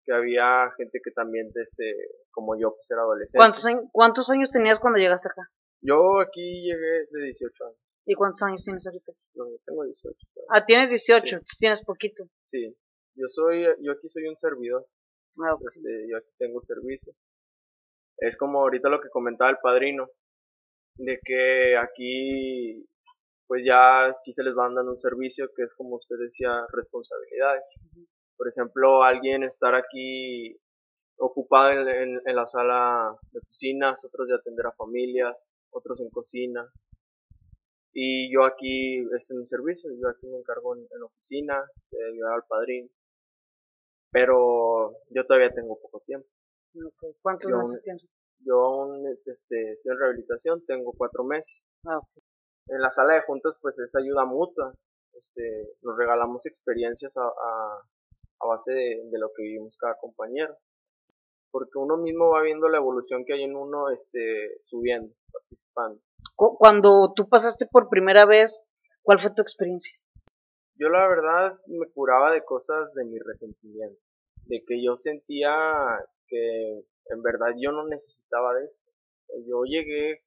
[0.04, 1.96] que había gente que también, este,
[2.32, 3.40] como yo, pues era adolescente.
[3.42, 5.50] ¿Cuántos, años, ¿Cuántos años tenías cuando llegaste acá?
[5.82, 7.78] Yo aquí llegué de 18 años.
[8.08, 9.14] ¿Y cuántos años tienes ahorita?
[9.34, 10.16] No, yo tengo 18.
[10.50, 11.58] Ah, tienes 18, Sí.
[11.60, 12.26] tienes poquito.
[12.44, 12.76] Sí,
[13.16, 14.86] yo soy, yo aquí soy un servidor,
[15.44, 17.14] Ah, este, yo aquí tengo servicio.
[18.18, 20.08] Es como ahorita lo que comentaba el padrino,
[20.98, 22.86] de que aquí,
[23.48, 27.66] pues ya aquí se les va dando un servicio que es como usted decía, responsabilidades.
[28.38, 30.58] Por ejemplo, alguien estar aquí
[31.18, 36.10] ocupado en, en- en la sala de cocinas, otros de atender a familias, otros en
[36.12, 36.70] cocina.
[37.94, 41.64] Y yo aquí es en mi servicio, yo aquí me encargo en, en la oficina,
[41.90, 42.90] de ayudar al padrino.
[44.16, 46.26] Pero yo todavía tengo poco tiempo.
[47.22, 48.08] ¿Cuántos Yo meses tienes?
[48.40, 51.68] Yo aún este, estoy en rehabilitación, tengo cuatro meses.
[51.86, 52.00] Ah.
[52.68, 54.74] En la sala de juntas pues es ayuda mutua.
[55.14, 55.44] Este,
[55.82, 57.82] nos regalamos experiencias a, a,
[58.40, 60.56] a base de, de lo que vivimos cada compañero.
[61.52, 66.00] Porque uno mismo va viendo la evolución que hay en uno este, subiendo, participando.
[66.36, 68.66] Cu- Cuando tú pasaste por primera vez,
[69.04, 69.94] ¿cuál fue tu experiencia?
[70.78, 73.98] Yo la verdad me curaba de cosas de mi resentimiento,
[74.46, 75.54] de que yo sentía
[76.28, 78.92] que en verdad yo no necesitaba de esto.
[79.48, 80.24] Yo llegué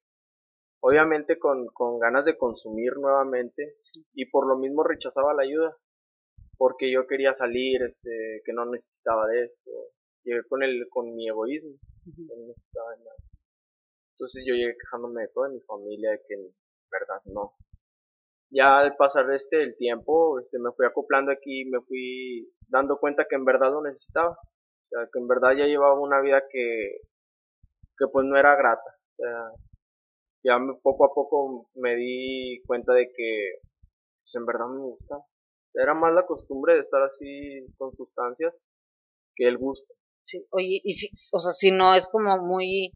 [0.81, 3.75] obviamente con, con ganas de consumir nuevamente
[4.13, 5.75] y por lo mismo rechazaba la ayuda,
[6.57, 9.71] porque yo quería salir, este, que no necesitaba de esto.
[10.23, 13.15] Llegué con el, con mi egoísmo, no necesitaba de nada.
[14.11, 16.53] Entonces yo llegué quejándome de toda mi familia, de que en
[16.91, 17.55] verdad no
[18.51, 23.25] ya al pasar este el tiempo, este me fui acoplando aquí, me fui dando cuenta
[23.29, 24.31] que en verdad lo necesitaba.
[24.31, 27.01] O sea, que en verdad ya llevaba una vida que,
[27.97, 28.89] que pues no era grata.
[29.13, 29.51] O sea,
[30.43, 33.53] ya me- poco a poco me di cuenta de que
[34.21, 35.23] pues en verdad me gustaba.
[35.75, 38.57] Era más la costumbre de estar así con sustancias
[39.35, 39.93] que el gusto.
[40.23, 42.91] Sí, oye, y si, o sea, si no es como muy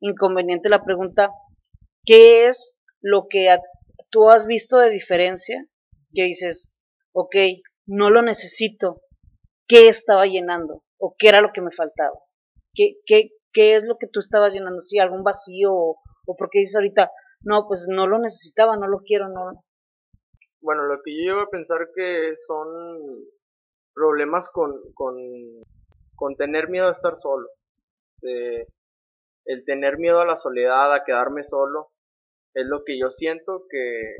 [0.00, 1.30] inconveniente la pregunta,
[2.06, 3.50] ¿qué es lo que
[4.10, 5.66] tú has visto de diferencia?
[6.14, 6.68] Que dices,
[7.12, 7.36] ok,
[7.86, 9.00] no lo necesito,
[9.68, 10.82] ¿qué estaba llenando?
[10.98, 12.18] ¿O qué era lo que me faltaba?
[12.74, 14.80] ¿Qué, qué, qué es lo que tú estabas llenando?
[14.80, 15.72] ¿Sí, algún vacío?
[15.72, 15.96] ¿O,
[16.26, 17.10] o porque dices ahorita,
[17.42, 19.64] no, pues no lo necesitaba, no lo quiero, no?
[20.60, 22.68] Bueno, lo que yo llego a pensar que son
[23.94, 25.16] problemas con, con,
[26.14, 27.48] con tener miedo a estar solo.
[28.06, 28.66] Este,
[29.46, 31.90] el tener miedo a la soledad, a quedarme solo,
[32.54, 34.14] es lo que yo siento que,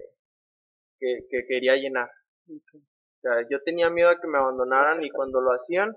[0.98, 2.10] que, que quería llenar.
[2.48, 5.94] O sea, yo tenía miedo a que me abandonaran y cuando lo hacían,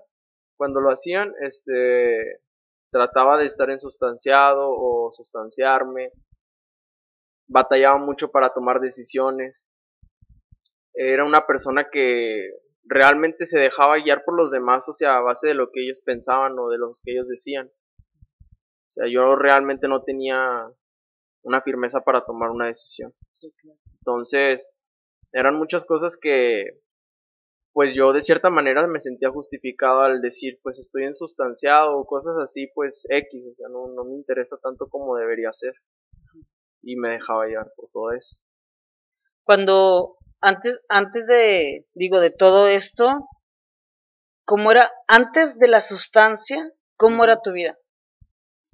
[0.56, 2.40] cuando lo hacían, este,
[2.90, 6.12] trataba de estar insustanciado o sustanciarme.
[7.48, 9.68] Batallaba mucho para tomar decisiones.
[10.94, 12.50] Era una persona que
[12.84, 16.02] realmente se dejaba guiar por los demás, o sea, a base de lo que ellos
[16.04, 17.68] pensaban o de lo que ellos decían.
[17.68, 20.68] O sea, yo realmente no tenía
[21.44, 23.14] una firmeza para tomar una decisión.
[24.00, 24.70] Entonces,
[25.32, 26.80] eran muchas cosas que,
[27.72, 32.36] pues yo de cierta manera me sentía justificado al decir, pues estoy ensustanciado o cosas
[32.42, 35.74] así, pues X, o sea, no, no me interesa tanto como debería ser.
[36.82, 38.36] Y me dejaba llevar por todo eso.
[39.42, 43.28] Cuando, antes, antes de, digo, de todo esto,
[44.44, 47.78] ¿cómo era, antes de la sustancia, cómo era tu vida?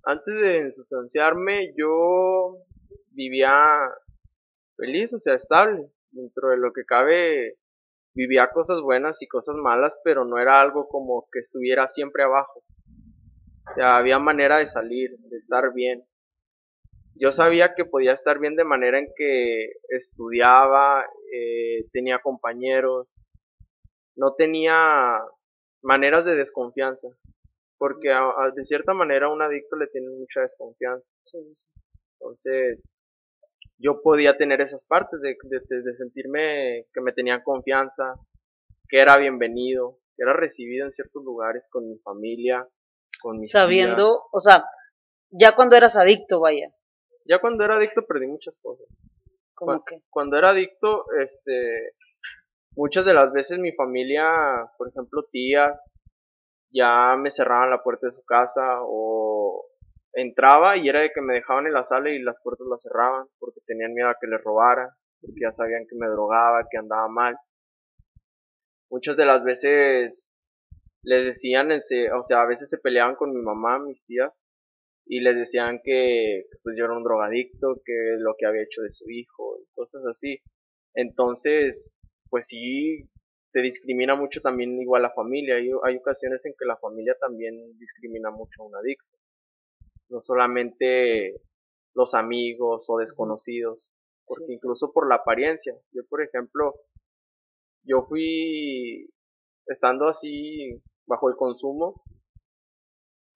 [0.04, 2.56] Antes de ensustanciarme, yo
[3.10, 3.52] vivía
[4.76, 5.90] feliz, o sea, estable.
[6.10, 7.56] Dentro de lo que cabe,
[8.14, 12.62] vivía cosas buenas y cosas malas, pero no era algo como que estuviera siempre abajo.
[13.68, 16.04] O sea, había manera de salir, de estar bien.
[17.14, 23.22] Yo sabía que podía estar bien de manera en que estudiaba, eh, tenía compañeros,
[24.16, 25.20] no tenía
[25.82, 27.08] maneras de desconfianza,
[27.80, 31.14] porque a- a- de cierta manera a un adicto le tiene mucha desconfianza.
[32.20, 32.86] Entonces,
[33.78, 38.16] yo podía tener esas partes de, de, sentirme que me tenían confianza,
[38.86, 42.68] que era bienvenido, que era recibido en ciertos lugares con mi familia,
[43.22, 44.18] con mis Sabiendo, tías.
[44.30, 44.64] o sea,
[45.30, 46.68] ya cuando eras adicto, vaya,
[47.24, 48.86] Ya cuando era adicto perdí muchas cosas.
[49.58, 49.82] Bueno.
[49.86, 51.94] que, Cuando era adicto, este,
[52.76, 54.26] muchas de las veces mi familia,
[54.76, 55.82] por ejemplo, tías,
[56.72, 59.66] ya me cerraban la puerta de su casa o
[60.12, 63.26] entraba y era de que me dejaban en la sala y las puertas las cerraban
[63.38, 67.08] porque tenían miedo a que les robara, porque ya sabían que me drogaba, que andaba
[67.08, 67.36] mal.
[68.90, 70.42] Muchas de las veces
[71.02, 74.32] les decían, o sea, a veces se peleaban con mi mamá, mis tías,
[75.06, 78.90] y les decían que pues yo era un drogadicto, que lo que había hecho de
[78.90, 80.40] su hijo, y cosas así.
[80.94, 83.08] Entonces, pues sí,
[83.52, 85.56] te discrimina mucho también igual la familia.
[85.56, 89.18] Hay, hay ocasiones en que la familia también discrimina mucho a un adicto.
[90.08, 91.40] No solamente
[91.94, 93.90] los amigos o desconocidos,
[94.26, 95.74] porque incluso por la apariencia.
[95.92, 96.74] Yo, por ejemplo,
[97.84, 99.08] yo fui
[99.66, 102.02] estando así bajo el consumo,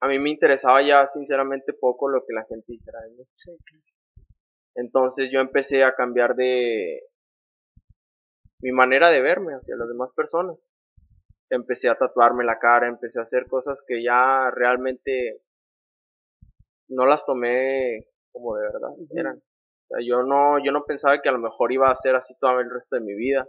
[0.00, 3.24] a mí me interesaba ya sinceramente poco lo que la gente dijera de mí.
[4.74, 7.00] Entonces yo empecé a cambiar de
[8.64, 10.70] mi manera de verme hacia las demás personas.
[11.50, 15.42] Empecé a tatuarme la cara, empecé a hacer cosas que ya realmente
[16.88, 19.42] no las tomé como de verdad eran.
[20.00, 22.70] yo no, yo no pensaba que a lo mejor iba a ser así todo el
[22.70, 23.46] resto de mi vida,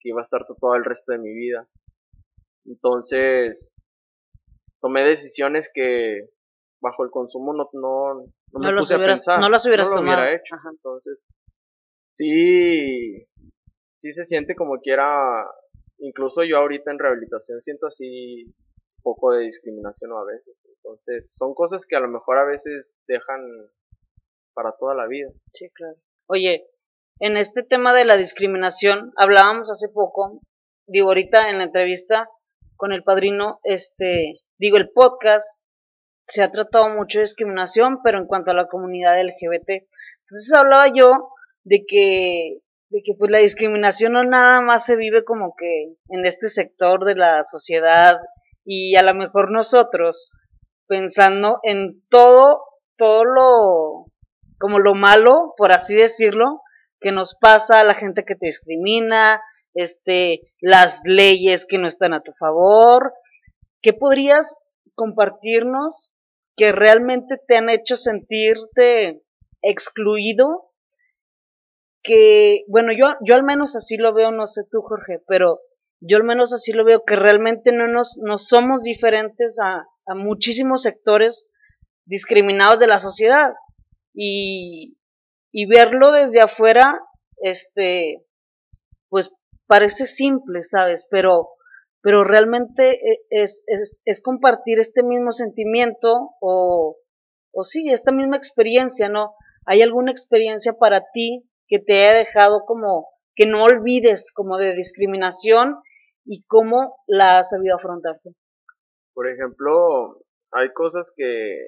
[0.00, 1.68] que iba a estar todo el resto de mi vida.
[2.66, 3.76] Entonces,
[4.80, 6.30] tomé decisiones que
[6.80, 9.38] bajo el consumo no, no, no, me puse a pensar.
[9.38, 10.56] No las hubieras no lo Hubiera hecho.
[10.68, 11.20] Entonces,
[12.04, 13.24] sí,
[13.92, 15.46] sí se siente como quiera,
[15.98, 20.56] incluso yo ahorita en rehabilitación siento así un poco de discriminación a veces.
[20.76, 23.40] Entonces, son cosas que a lo mejor a veces dejan
[24.54, 25.30] para toda la vida.
[25.52, 25.96] Sí, claro.
[26.26, 26.66] Oye,
[27.20, 30.40] en este tema de la discriminación, hablábamos hace poco,
[30.86, 32.28] digo ahorita en la entrevista
[32.76, 35.62] con el padrino, este, digo, el podcast
[36.26, 39.68] se ha tratado mucho de discriminación, pero en cuanto a la comunidad LGBT.
[39.68, 41.30] Entonces hablaba yo
[41.64, 42.58] de que,
[42.92, 47.06] de que pues la discriminación no nada más se vive como que en este sector
[47.06, 48.20] de la sociedad
[48.66, 50.30] y a lo mejor nosotros
[50.86, 52.62] pensando en todo,
[52.98, 54.12] todo lo,
[54.58, 56.60] como lo malo, por así decirlo,
[57.00, 59.40] que nos pasa a la gente que te discrimina,
[59.72, 63.14] este, las leyes que no están a tu favor.
[63.80, 64.54] ¿Qué podrías
[64.94, 66.12] compartirnos
[66.58, 69.22] que realmente te han hecho sentirte
[69.62, 70.71] excluido?
[72.02, 75.60] Que, bueno, yo, yo al menos así lo veo, no sé tú, Jorge, pero
[76.00, 80.14] yo al menos así lo veo, que realmente no nos, no somos diferentes a, a
[80.14, 81.48] muchísimos sectores
[82.04, 83.54] discriminados de la sociedad
[84.12, 84.98] y,
[85.52, 87.00] y verlo desde afuera,
[87.40, 88.24] este,
[89.08, 89.32] pues
[89.66, 91.06] parece simple, ¿sabes?
[91.10, 91.50] Pero,
[92.00, 96.96] pero realmente e, es, es, es compartir este mismo sentimiento o,
[97.52, 99.34] o sí, esta misma experiencia, ¿no?
[99.66, 104.74] ¿Hay alguna experiencia para ti que te haya dejado como que no olvides como de
[104.74, 105.76] discriminación
[106.24, 108.30] y cómo la has sabido afrontarte?
[109.14, 111.58] Por ejemplo, hay cosas que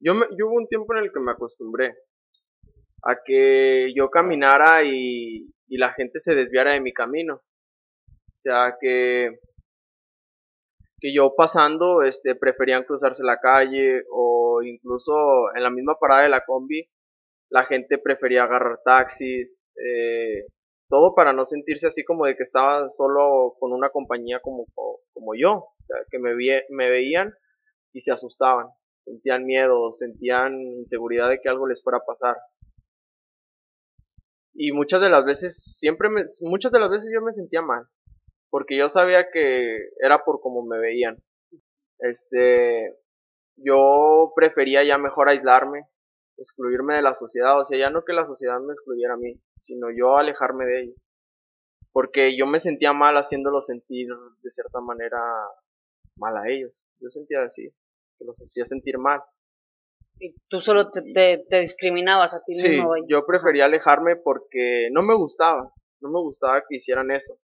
[0.00, 1.96] yo, me, yo hubo un tiempo en el que me acostumbré
[3.02, 7.36] a que yo caminara y, y la gente se desviara de mi camino.
[7.36, 9.40] O sea, que,
[11.00, 16.28] que yo pasando, este, preferían cruzarse la calle o incluso en la misma parada de
[16.28, 16.88] la combi,
[17.50, 20.46] la gente prefería agarrar taxis, eh,
[20.88, 24.66] todo para no sentirse así como de que estaba solo con una compañía como,
[25.12, 26.34] como yo, o sea, que me,
[26.70, 27.34] me veían
[27.92, 28.68] y se asustaban,
[28.98, 32.36] sentían miedo, sentían inseguridad de que algo les fuera a pasar.
[34.54, 37.86] Y muchas de las veces, siempre me, muchas de las veces yo me sentía mal,
[38.50, 41.22] porque yo sabía que era por cómo me veían.
[42.00, 42.96] Este,
[43.56, 45.84] yo prefería ya mejor aislarme,
[46.38, 49.40] excluirme de la sociedad, o sea, ya no que la sociedad me excluyera a mí,
[49.58, 50.96] sino yo alejarme de ellos.
[51.92, 54.08] Porque yo me sentía mal haciéndolo sentir
[54.42, 55.20] de cierta manera
[56.16, 56.84] mal a ellos.
[57.00, 57.68] Yo sentía así,
[58.18, 59.20] que los hacía sentir mal.
[60.20, 61.02] Y tú solo te,
[61.48, 62.94] te, discriminabas a ti mismo.
[62.94, 67.38] Sí, yo prefería alejarme porque no me gustaba, no me gustaba que hicieran eso.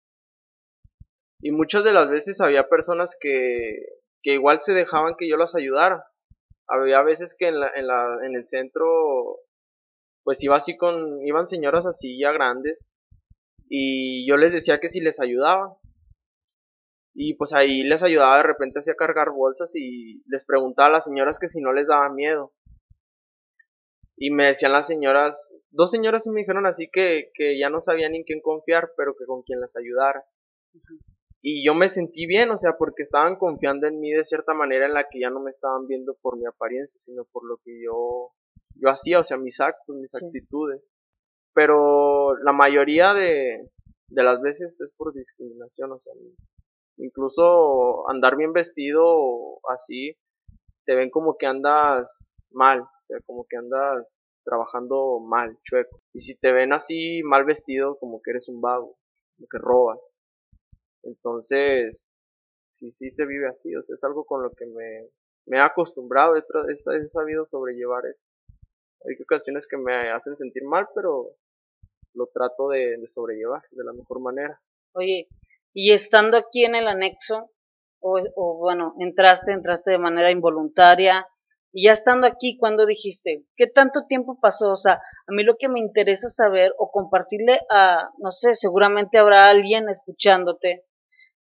[1.41, 3.77] Y muchas de las veces había personas que,
[4.23, 6.05] que igual se dejaban que yo las ayudara.
[6.73, 9.41] Había veces que en, la, en, la, en el centro,
[10.25, 12.87] pues iba así con, iban señoras así ya grandes,
[13.69, 15.79] y yo les decía que si les ayudaba.
[17.15, 21.05] Y pues ahí les ayudaba de repente a cargar bolsas y les preguntaba a las
[21.05, 22.53] señoras que si no les daba miedo.
[24.17, 28.15] Y me decían las señoras, dos señoras me dijeron así que, que ya no sabían
[28.15, 30.25] en quién confiar, pero que con quien las ayudara.
[31.45, 34.87] Y yo me sentí bien, o sea, porque estaban confiando en mí de cierta manera
[34.87, 37.83] en la que ya no me estaban viendo por mi apariencia, sino por lo que
[37.83, 38.31] yo,
[38.77, 40.83] yo hacía, o sea, mis actos, mis actitudes.
[41.53, 43.69] Pero la mayoría de,
[44.09, 46.13] de las veces es por discriminación, o sea,
[46.99, 50.17] incluso andar bien vestido así,
[50.85, 56.01] te ven como que andas mal, o sea, como que andas trabajando mal, chueco.
[56.13, 58.97] Y si te ven así mal vestido, como que eres un vago,
[59.37, 60.22] como que robas.
[61.03, 62.37] Entonces,
[62.75, 65.09] sí, sí se vive así, o sea, es algo con lo que me,
[65.47, 68.29] me he acostumbrado, he, sabido sobrellevar eso.
[69.05, 71.31] Hay ocasiones que me hacen sentir mal, pero
[72.15, 74.61] lo trato de, de sobrellevar de la mejor manera.
[74.95, 75.29] Oye,
[75.73, 77.51] Y estando aquí en el anexo,
[78.01, 81.27] o, o bueno, entraste, entraste de manera involuntaria,
[81.73, 84.73] y ya estando aquí, cuando dijiste, ¿qué tanto tiempo pasó?
[84.73, 89.17] O sea, a mí lo que me interesa saber o compartirle a, no sé, seguramente
[89.17, 90.85] habrá alguien escuchándote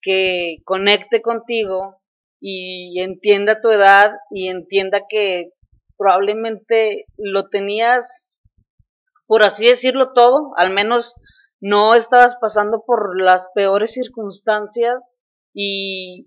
[0.01, 2.01] que conecte contigo
[2.41, 5.51] y entienda tu edad y entienda que
[5.97, 8.41] probablemente lo tenías,
[9.27, 11.15] por así decirlo, todo, al menos
[11.59, 15.15] no estabas pasando por las peores circunstancias
[15.53, 16.25] y,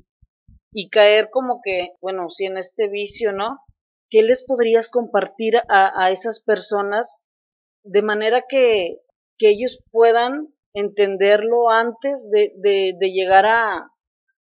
[0.72, 3.60] y caer como que, bueno, si en este vicio, ¿no?
[4.10, 7.16] ¿Qué les podrías compartir a, a esas personas
[7.82, 8.98] de manera que,
[9.38, 13.90] que ellos puedan entenderlo antes de, de, de, llegar a,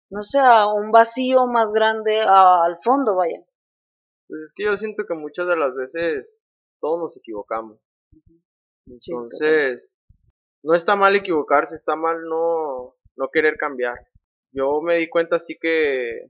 [0.10, 3.44] no sé, a un vacío más grande a, al fondo, vaya.
[4.28, 7.80] Pues es que yo siento que muchas de las veces todos nos equivocamos.
[8.88, 9.98] Entonces,
[10.64, 13.98] no está mal equivocarse, está mal no, no querer cambiar.
[14.52, 16.30] Yo me di cuenta sí que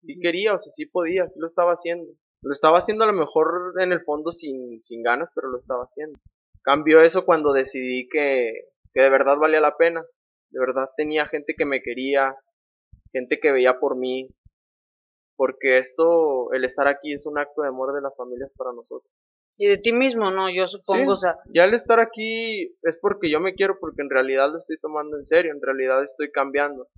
[0.00, 2.12] sí quería, o sea, sí podía, sí lo estaba haciendo.
[2.42, 5.84] Lo estaba haciendo a lo mejor en el fondo sin, sin ganas, pero lo estaba
[5.84, 6.18] haciendo.
[6.62, 8.68] Cambió eso cuando decidí que,
[8.98, 10.04] que de verdad valía la pena.
[10.50, 12.34] De verdad tenía gente que me quería,
[13.12, 14.28] gente que veía por mí.
[15.36, 19.08] Porque esto, el estar aquí es un acto de amor de las familias para nosotros.
[19.56, 20.50] Y de ti mismo, ¿no?
[20.52, 24.02] Yo supongo, Sí, o sea, Ya el estar aquí es porque yo me quiero, porque
[24.02, 26.88] en realidad lo estoy tomando en serio, en realidad estoy cambiando.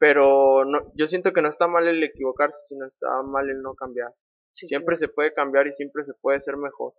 [0.00, 3.74] Pero no, yo siento que no está mal el equivocarse, sino está mal el no
[3.74, 4.12] cambiar.
[4.50, 6.92] sí, Siempre se puede cambiar y siempre se puede ser mejor.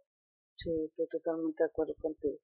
[0.56, 2.38] Sí, estoy totalmente de acuerdo contigo.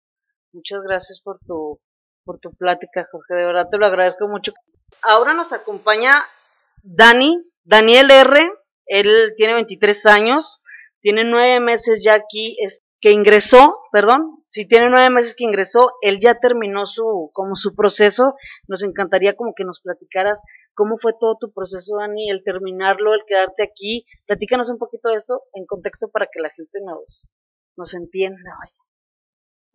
[0.53, 1.79] Muchas gracias por tu,
[2.23, 3.33] por tu plática, Jorge.
[3.35, 4.53] De verdad te lo agradezco mucho.
[5.01, 6.13] Ahora nos acompaña
[6.83, 8.51] Dani, Daniel R.
[8.85, 10.61] Él tiene 23 años,
[11.01, 12.57] tiene nueve meses ya aquí,
[13.01, 17.75] que ingresó, perdón, si tiene nueve meses que ingresó, él ya terminó su, como su
[17.75, 18.35] proceso.
[18.67, 20.41] Nos encantaría como que nos platicaras
[20.73, 24.05] cómo fue todo tu proceso, Dani, el terminarlo, el quedarte aquí.
[24.25, 27.27] Platícanos un poquito de esto en contexto para que la gente nos,
[27.75, 28.55] nos entienda.
[28.57, 28.86] Vaya.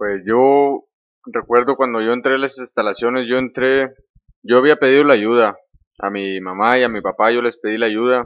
[0.02, 0.88] Pues yo
[1.26, 3.94] recuerdo cuando yo entré a las instalaciones, yo entré,
[4.42, 5.56] yo había pedido la ayuda
[6.00, 8.24] a mi mamá y a mi papá, yo les pedí la ayuda,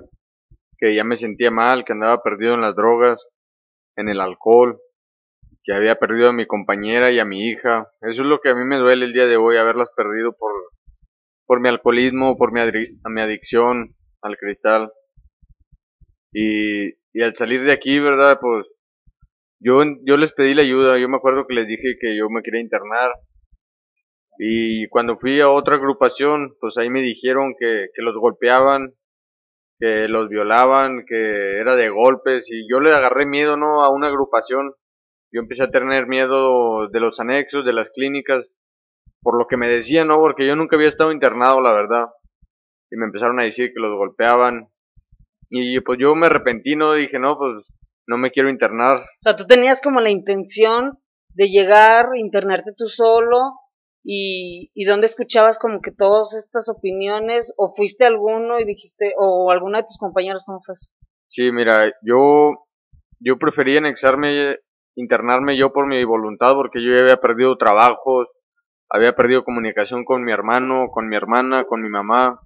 [0.78, 3.22] que ya me sentía mal, que andaba perdido en las drogas,
[3.94, 4.78] en el alcohol,
[5.64, 7.90] que había perdido a mi compañera y a mi hija.
[8.00, 10.52] Eso es lo que a mí me duele el día de hoy, haberlas perdido por,
[11.44, 12.62] por mi alcoholismo, por mi,
[13.10, 14.90] mi adicción al cristal.
[16.32, 18.38] Y, y al salir de aquí, ¿verdad?
[18.40, 18.66] Pues
[19.60, 22.42] yo, yo les pedí la ayuda, yo me acuerdo que les dije que yo me
[22.42, 23.12] quería internar.
[24.38, 28.92] Y cuando fui a otra agrupación, pues ahí me dijeron que, que los golpeaban,
[29.78, 32.50] que los violaban, que era de golpes.
[32.50, 33.82] Y yo le agarré miedo, ¿no?
[33.82, 34.74] A una agrupación.
[35.32, 38.52] Yo empecé a tener miedo de los anexos, de las clínicas,
[39.22, 40.18] por lo que me decían, ¿no?
[40.18, 42.06] Porque yo nunca había estado internado, la verdad.
[42.90, 44.68] Y me empezaron a decir que los golpeaban.
[45.48, 46.92] Y pues yo me arrepentí, ¿no?
[46.92, 47.66] Dije, no, pues
[48.06, 48.98] no me quiero internar.
[48.98, 50.98] O sea, tú tenías como la intención
[51.34, 53.58] de llegar, internarte tú solo
[54.04, 59.50] y, y dónde escuchabas como que todas estas opiniones o fuiste alguno y dijiste, o
[59.50, 60.92] alguno de tus compañeros, ¿cómo fue eso?
[61.28, 62.66] Sí, mira, yo,
[63.18, 64.58] yo prefería anexarme,
[64.94, 68.28] internarme yo por mi voluntad, porque yo ya había perdido trabajos,
[68.88, 72.40] había perdido comunicación con mi hermano, con mi hermana, con mi mamá.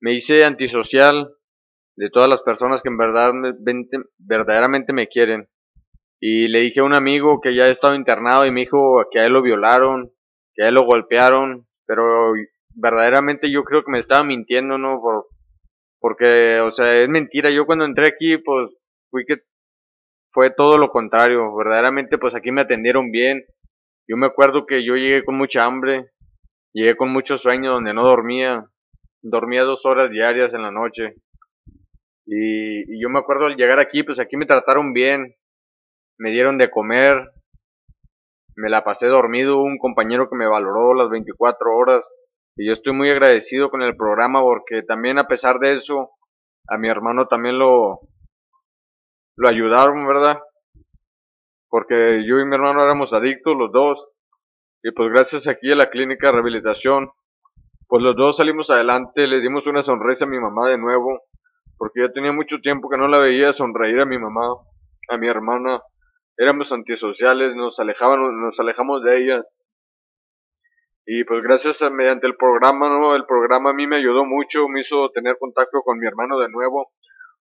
[0.00, 1.34] Me hice antisocial
[1.98, 3.32] de todas las personas que en verdad,
[4.18, 5.48] verdaderamente me quieren.
[6.20, 9.18] Y le dije a un amigo que ya he estado internado y me dijo que
[9.18, 10.12] a él lo violaron,
[10.54, 12.32] que a él lo golpearon, pero
[12.72, 15.00] verdaderamente yo creo que me estaba mintiendo, ¿no?
[15.00, 15.26] Por,
[16.00, 17.50] porque, o sea, es mentira.
[17.50, 18.70] Yo cuando entré aquí, pues,
[19.10, 19.42] fui que
[20.30, 21.52] fue todo lo contrario.
[21.56, 23.44] Verdaderamente, pues aquí me atendieron bien.
[24.08, 26.12] Yo me acuerdo que yo llegué con mucha hambre,
[26.72, 28.66] llegué con mucho sueño donde no dormía.
[29.20, 31.16] Dormía dos horas diarias en la noche.
[32.30, 35.34] Y, yo me acuerdo al llegar aquí, pues aquí me trataron bien.
[36.18, 37.16] Me dieron de comer.
[38.54, 39.62] Me la pasé dormido.
[39.62, 42.06] Un compañero que me valoró las 24 horas.
[42.56, 46.10] Y yo estoy muy agradecido con el programa porque también a pesar de eso,
[46.68, 48.00] a mi hermano también lo,
[49.36, 50.40] lo ayudaron, ¿verdad?
[51.70, 54.06] Porque yo y mi hermano éramos adictos los dos.
[54.82, 57.10] Y pues gracias aquí a la clínica de rehabilitación,
[57.86, 61.22] pues los dos salimos adelante, le dimos una sonrisa a mi mamá de nuevo,
[61.78, 64.56] porque ya tenía mucho tiempo que no la veía sonreír a mi mamá,
[65.08, 65.80] a mi hermana.
[66.36, 69.44] Éramos antisociales, nos alejábamos, nos alejamos de ella.
[71.06, 73.14] Y pues gracias a, mediante el programa, ¿no?
[73.14, 76.50] El programa a mí me ayudó mucho, me hizo tener contacto con mi hermano de
[76.50, 76.92] nuevo,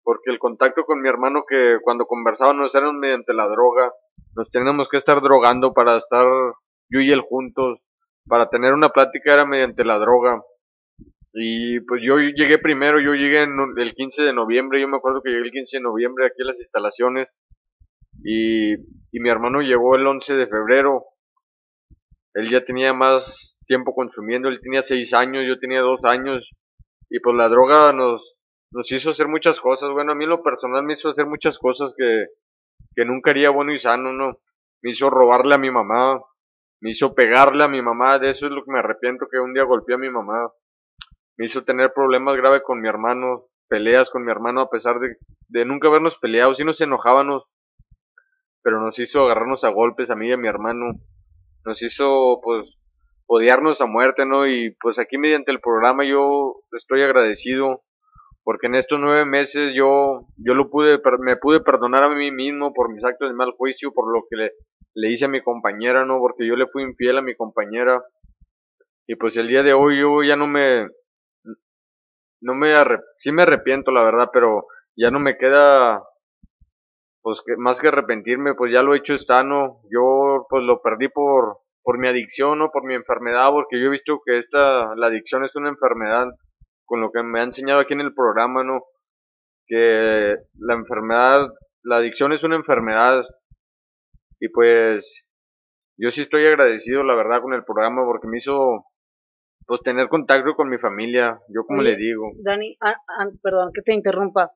[0.04, 3.92] porque el contacto con mi hermano que cuando conversábamos era mediante la droga,
[4.36, 6.26] nos teníamos que estar drogando para estar
[6.88, 7.80] yo y él juntos,
[8.28, 10.42] para tener una plática era mediante la droga.
[11.38, 15.28] Y pues yo llegué primero, yo llegué el 15 de noviembre, yo me acuerdo que
[15.28, 17.36] llegué el 15 de noviembre aquí a las instalaciones
[18.24, 21.04] y, y mi hermano llegó el 11 de febrero.
[22.32, 26.48] Él ya tenía más tiempo consumiendo, él tenía 6 años, yo tenía 2 años
[27.10, 28.38] y pues la droga nos,
[28.70, 29.90] nos hizo hacer muchas cosas.
[29.90, 32.28] Bueno, a mí lo personal me hizo hacer muchas cosas que,
[32.94, 34.38] que nunca haría bueno y sano, ¿no?
[34.80, 36.18] Me hizo robarle a mi mamá,
[36.80, 39.52] me hizo pegarle a mi mamá, de eso es lo que me arrepiento que un
[39.52, 40.50] día golpeé a mi mamá
[41.36, 45.16] me hizo tener problemas graves con mi hermano, peleas con mi hermano a pesar de,
[45.48, 47.44] de nunca habernos peleado, sí nos enojábamos,
[48.62, 50.94] pero nos hizo agarrarnos a golpes a mí y a mi hermano,
[51.64, 52.66] nos hizo pues
[53.26, 54.46] odiarnos a muerte, ¿no?
[54.46, 57.82] Y pues aquí mediante el programa yo estoy agradecido
[58.46, 62.72] porque en estos nueve meses yo, yo lo pude, me pude perdonar a mí mismo
[62.72, 64.52] por mis actos de mal juicio, por lo que le,
[64.94, 66.20] le hice a mi compañera, ¿no?
[66.20, 68.04] Porque yo le fui infiel a mi compañera.
[69.08, 70.86] Y pues el día de hoy yo ya no me,
[72.40, 72.72] no me
[73.18, 74.66] sí me arrepiento la verdad, pero
[74.96, 76.02] ya no me queda
[77.22, 81.08] pues que, más que arrepentirme, pues ya lo he hecho estano, yo pues lo perdí
[81.08, 85.06] por por mi adicción o por mi enfermedad, porque yo he visto que esta la
[85.06, 86.26] adicción es una enfermedad
[86.84, 88.84] con lo que me ha enseñado aquí en el programa, ¿no?
[89.68, 91.48] Que la enfermedad,
[91.84, 93.24] la adicción es una enfermedad
[94.40, 95.24] y pues
[95.96, 98.84] yo sí estoy agradecido la verdad con el programa porque me hizo
[99.66, 102.30] pues tener contacto con mi familia, yo como le digo.
[102.42, 104.52] Dani, ah, ah, perdón que te interrumpa.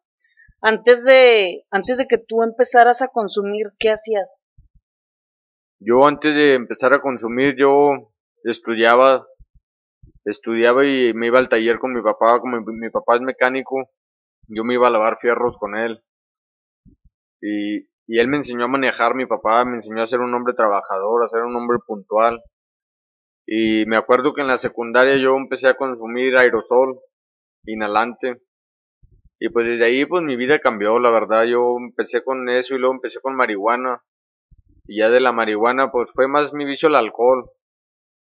[0.62, 4.48] Antes de, antes de que tú empezaras a consumir, ¿qué hacías?
[5.80, 8.12] Yo antes de empezar a consumir, yo
[8.44, 9.26] estudiaba,
[10.24, 13.90] estudiaba y me iba al taller con mi papá, como mi, mi papá es mecánico,
[14.46, 16.02] yo me iba a lavar fierros con él.
[17.40, 20.54] Y, y él me enseñó a manejar, mi papá me enseñó a ser un hombre
[20.54, 22.42] trabajador, a ser un hombre puntual.
[23.52, 27.00] Y me acuerdo que en la secundaria yo empecé a consumir aerosol,
[27.66, 28.40] inhalante.
[29.40, 31.46] Y pues desde ahí pues mi vida cambió, la verdad.
[31.46, 34.04] Yo empecé con eso y luego empecé con marihuana.
[34.86, 37.50] Y ya de la marihuana pues fue más mi vicio el alcohol.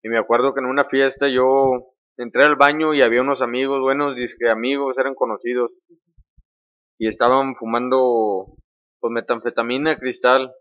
[0.01, 3.81] Y me acuerdo que en una fiesta yo entré al baño y había unos amigos,
[3.81, 5.73] buenos disque amigos, eran conocidos.
[6.97, 8.47] Y estaban fumando
[8.99, 10.51] pues metanfetamina cristal.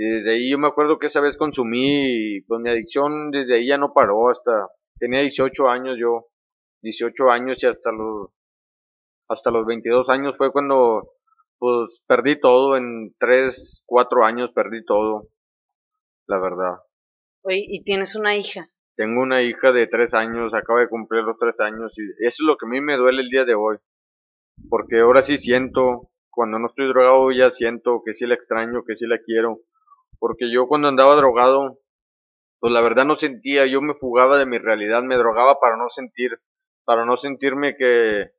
[0.00, 3.66] Y desde ahí yo me acuerdo que esa vez consumí pues mi adicción desde ahí
[3.66, 6.28] ya no paró hasta tenía 18 años yo,
[6.82, 8.30] 18 años y hasta los
[9.28, 11.10] hasta los 22 años fue cuando
[11.58, 15.30] pues perdí todo en 3, 4 años perdí todo.
[16.28, 16.76] La verdad.
[17.42, 18.70] Oye, ¿y tienes una hija?
[18.94, 22.46] Tengo una hija de 3 años, acaba de cumplir los 3 años y eso es
[22.46, 23.78] lo que a mí me duele el día de hoy.
[24.70, 28.94] Porque ahora sí siento, cuando no estoy drogado ya siento que sí la extraño, que
[28.94, 29.62] sí la quiero
[30.18, 31.78] porque yo cuando andaba drogado,
[32.60, 35.88] pues la verdad no sentía, yo me fugaba de mi realidad, me drogaba para no
[35.88, 36.30] sentir,
[36.84, 38.30] para no sentirme que,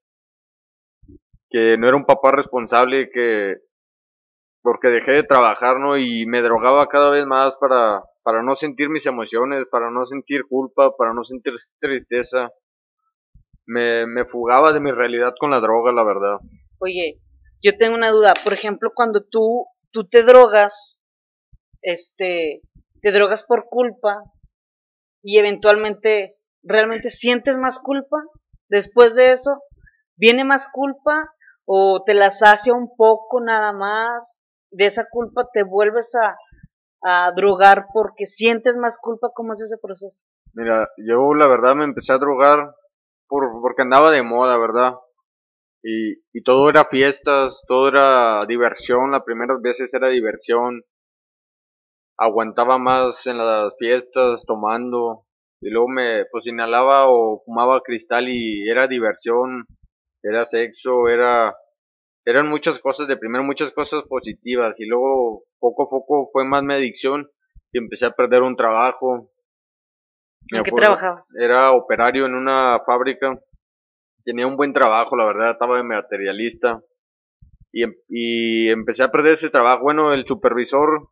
[1.49, 3.57] que no era un papá responsable, que,
[4.61, 5.97] porque dejé de trabajar, ¿no?
[5.97, 10.45] Y me drogaba cada vez más para, para no sentir mis emociones, para no sentir
[10.47, 12.51] culpa, para no sentir tristeza.
[13.65, 16.39] Me, me fugaba de mi realidad con la droga, la verdad.
[16.79, 17.19] Oye,
[17.61, 18.33] yo tengo una duda.
[18.43, 20.98] Por ejemplo, cuando tú, tú te drogas,
[21.81, 22.61] este,
[23.01, 24.23] te drogas por culpa
[25.21, 28.17] y eventualmente realmente sientes más culpa
[28.69, 29.61] después de eso,
[30.15, 31.33] viene más culpa
[31.65, 36.37] o te la sacia un poco nada más, de esa culpa te vuelves a,
[37.01, 40.25] a drogar porque sientes más culpa, ¿cómo es ese proceso?
[40.53, 42.73] Mira, yo la verdad me empecé a drogar
[43.27, 44.95] por, porque andaba de moda, ¿verdad?
[45.81, 50.83] Y, y todo era fiestas, todo era diversión, las primeras veces era diversión,
[52.19, 55.25] aguantaba más en las fiestas tomando
[55.61, 59.65] y luego me pues inhalaba o fumaba cristal y era diversión,
[60.23, 61.55] era sexo, era
[62.25, 66.63] eran muchas cosas de primero muchas cosas positivas y luego poco a poco fue más
[66.63, 67.29] mi adicción
[67.71, 69.31] y empecé a perder un trabajo.
[70.51, 71.35] ¿En qué trabajabas?
[71.39, 73.39] Era operario en una fábrica.
[74.23, 76.81] Tenía un buen trabajo, la verdad, estaba de materialista.
[77.71, 79.83] Y, em, y empecé a perder ese trabajo.
[79.83, 81.09] Bueno, el supervisor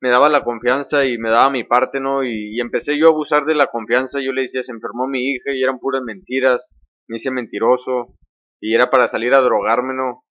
[0.00, 2.24] me daba la confianza y me daba mi parte, ¿no?
[2.24, 5.52] Y, empecé yo a abusar de la confianza, yo le decía, se enfermó mi hija
[5.52, 6.64] y eran puras mentiras,
[7.08, 8.14] me hice mentiroso
[8.60, 10.24] y era para salir a drogarme, ¿no?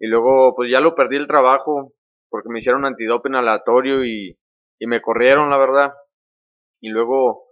[0.00, 1.92] Y luego, pues ya lo perdí el trabajo
[2.28, 4.38] porque me hicieron antidope aleatorio y,
[4.78, 5.92] y me corrieron, la verdad.
[6.80, 7.44] Y luego,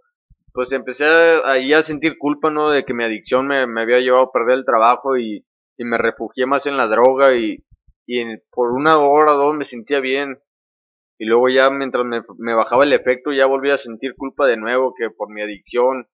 [0.52, 1.06] pues empecé
[1.44, 2.70] ahí a sentir culpa, ¿no?
[2.70, 5.46] De que mi adicción me, me había llevado a perder el trabajo y,
[5.78, 7.64] y me refugié más en la droga y,
[8.06, 10.38] y por una hora o dos me sentía bien
[11.18, 14.94] y luego ya mientras me, bajaba el efecto ya volví a sentir culpa de nuevo
[14.94, 16.08] que por mi adicción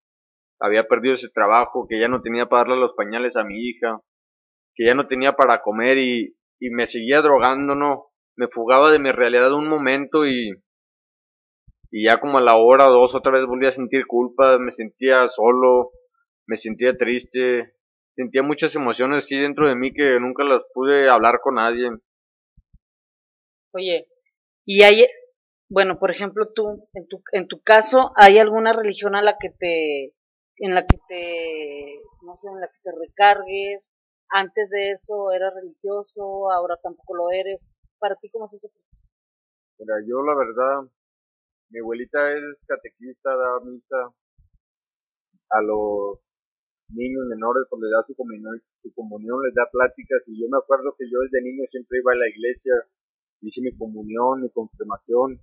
[0.58, 4.00] había perdido ese trabajo, que ya no tenía para darle los pañales a mi hija,
[4.74, 8.10] que ya no tenía para comer y, y me seguía drogando, ¿no?
[8.36, 10.50] Me fugaba de mi realidad un momento y,
[11.90, 14.70] y ya como a la hora o dos otra vez volví a sentir culpa, me
[14.70, 15.92] sentía solo,
[16.46, 17.74] me sentía triste,
[18.12, 21.90] sentía muchas emociones así dentro de mí que nunca las pude hablar con nadie.
[23.72, 24.06] Oye,
[24.64, 25.06] y hay,
[25.68, 29.50] bueno, por ejemplo, tú, en tu, en tu caso, ¿hay alguna religión a la que
[29.50, 30.14] te,
[30.56, 33.96] en la que te, no sé, en la que te recargues?
[34.28, 37.72] Antes de eso eras religioso, ahora tampoco lo eres.
[37.98, 39.06] ¿Para ti cómo es ese proceso?
[39.78, 40.90] Mira, yo la verdad,
[41.70, 43.96] mi abuelita es catequista, da misa
[45.50, 46.20] a los
[46.88, 50.58] niños menores, cuando le da su comunión, su comunión, les da pláticas y yo me
[50.58, 52.74] acuerdo que yo desde niño siempre iba a la iglesia,
[53.42, 55.40] hice mi comunión, mi confirmación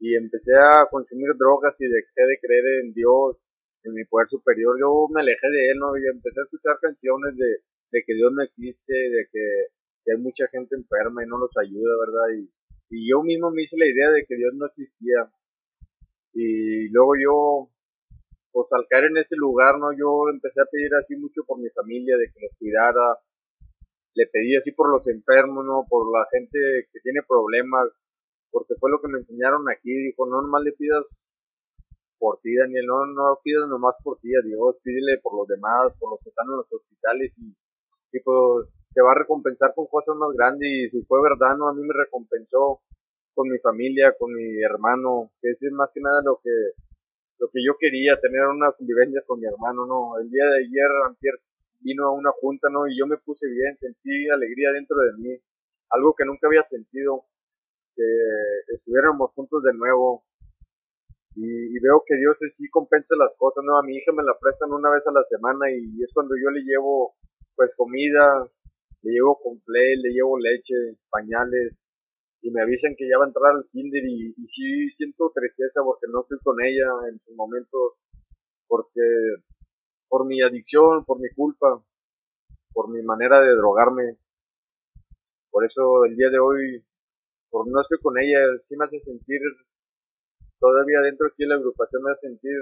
[0.00, 3.36] y empecé a consumir drogas y dejé de creer en Dios,
[3.82, 4.76] en mi poder superior.
[4.78, 5.96] Yo me alejé de él, ¿no?
[5.96, 9.78] Y empecé a escuchar canciones de, de que Dios no existe, de que,
[10.10, 12.40] hay mucha gente enferma y no nos ayuda, ¿verdad?
[12.40, 12.48] Y,
[12.88, 15.28] y yo mismo me hice la idea de que Dios no existía.
[16.32, 17.70] Y luego yo,
[18.50, 19.92] pues al caer en este lugar, ¿no?
[19.92, 23.18] Yo empecé a pedir así mucho por mi familia, de que los cuidara.
[24.14, 25.86] Le pedí así por los enfermos, ¿no?
[25.88, 26.58] Por la gente
[26.92, 27.88] que tiene problemas
[28.50, 31.04] porque fue lo que me enseñaron aquí, dijo, no nomás le pidas
[32.18, 35.94] por ti, Daniel, no, no pidas nomás por ti a Dios, pídele por los demás,
[35.98, 37.54] por los que están en los hospitales y,
[38.12, 41.68] y pues te va a recompensar con cosas más grandes y si fue verdad, no,
[41.68, 42.80] a mí me recompensó
[43.34, 46.50] con mi familia, con mi hermano, que es más que nada lo que
[47.38, 50.90] lo que yo quería, tener una convivencia con mi hermano, no, el día de ayer,
[51.06, 51.34] antier,
[51.80, 55.36] vino a una junta, no, y yo me puse bien, sentí alegría dentro de mí,
[55.90, 57.24] algo que nunca había sentido,
[57.94, 58.04] que
[58.74, 60.24] estuviéramos juntos de nuevo.
[61.34, 63.78] Y, veo que Dios sí compensa las cosas, ¿no?
[63.78, 66.50] A mi hija me la prestan una vez a la semana y es cuando yo
[66.50, 67.14] le llevo,
[67.54, 68.42] pues, comida,
[69.02, 70.74] le llevo play, le llevo leche,
[71.10, 71.76] pañales,
[72.42, 75.82] y me avisan que ya va a entrar al kinder y, y sí siento tristeza
[75.84, 77.96] porque no estoy con ella en su momento,
[78.66, 79.02] porque
[80.08, 81.82] por mi adicción, por mi culpa,
[82.72, 84.16] por mi manera de drogarme.
[85.50, 86.84] Por eso el día de hoy
[87.50, 89.40] por no estoy con ella, sí me hace sentir,
[90.60, 92.58] todavía dentro aquí de la agrupación me hace sentir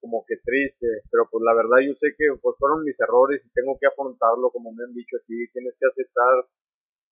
[0.00, 3.50] como que triste, pero pues la verdad yo sé que pues fueron mis errores y
[3.50, 6.46] tengo que afrontarlo como me han dicho aquí, tienes que aceptar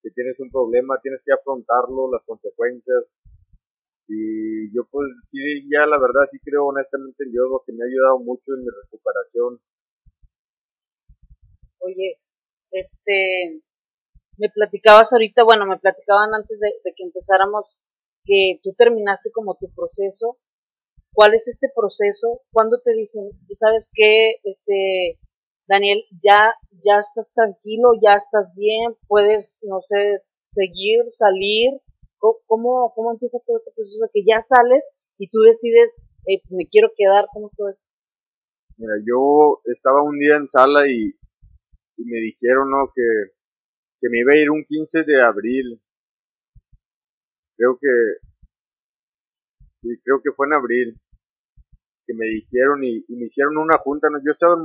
[0.03, 3.05] que tienes un problema, tienes que afrontarlo, las consecuencias.
[4.13, 5.39] Y yo pues sí,
[5.71, 8.71] ya la verdad sí creo honestamente en Dios, que me ha ayudado mucho en mi
[8.83, 9.61] recuperación.
[11.79, 12.19] Oye,
[12.73, 13.63] este,
[14.37, 17.79] me platicabas ahorita, bueno, me platicaban antes de, que empezáramos
[18.25, 20.39] que tú terminaste como tu proceso.
[21.13, 22.43] ¿Cuál es este proceso?
[22.51, 25.21] ¿Cuándo te dicen, tú sabes que, este,
[25.69, 26.53] Daniel, ya,
[26.83, 31.81] ya estás tranquilo, ya estás bien, puedes, no sé, seguir, salir?
[32.21, 34.07] ¿Cómo, cómo empieza todo este proceso?
[34.13, 34.85] Que ya sales
[35.19, 36.03] y tú decides,
[36.51, 37.87] me quiero quedar, ¿cómo es todo esto?
[38.77, 41.15] Mira, yo estaba un día en sala y,
[41.97, 42.93] y me dijeron, ¿no?
[42.95, 43.03] Que,
[44.01, 45.81] que me iba a ir un 15 de abril.
[47.57, 47.89] Creo que,
[49.83, 51.01] sí, creo que fue en abril
[52.07, 54.09] que me dijeron y, me hicieron una junta.
[54.25, 54.57] Yo estaba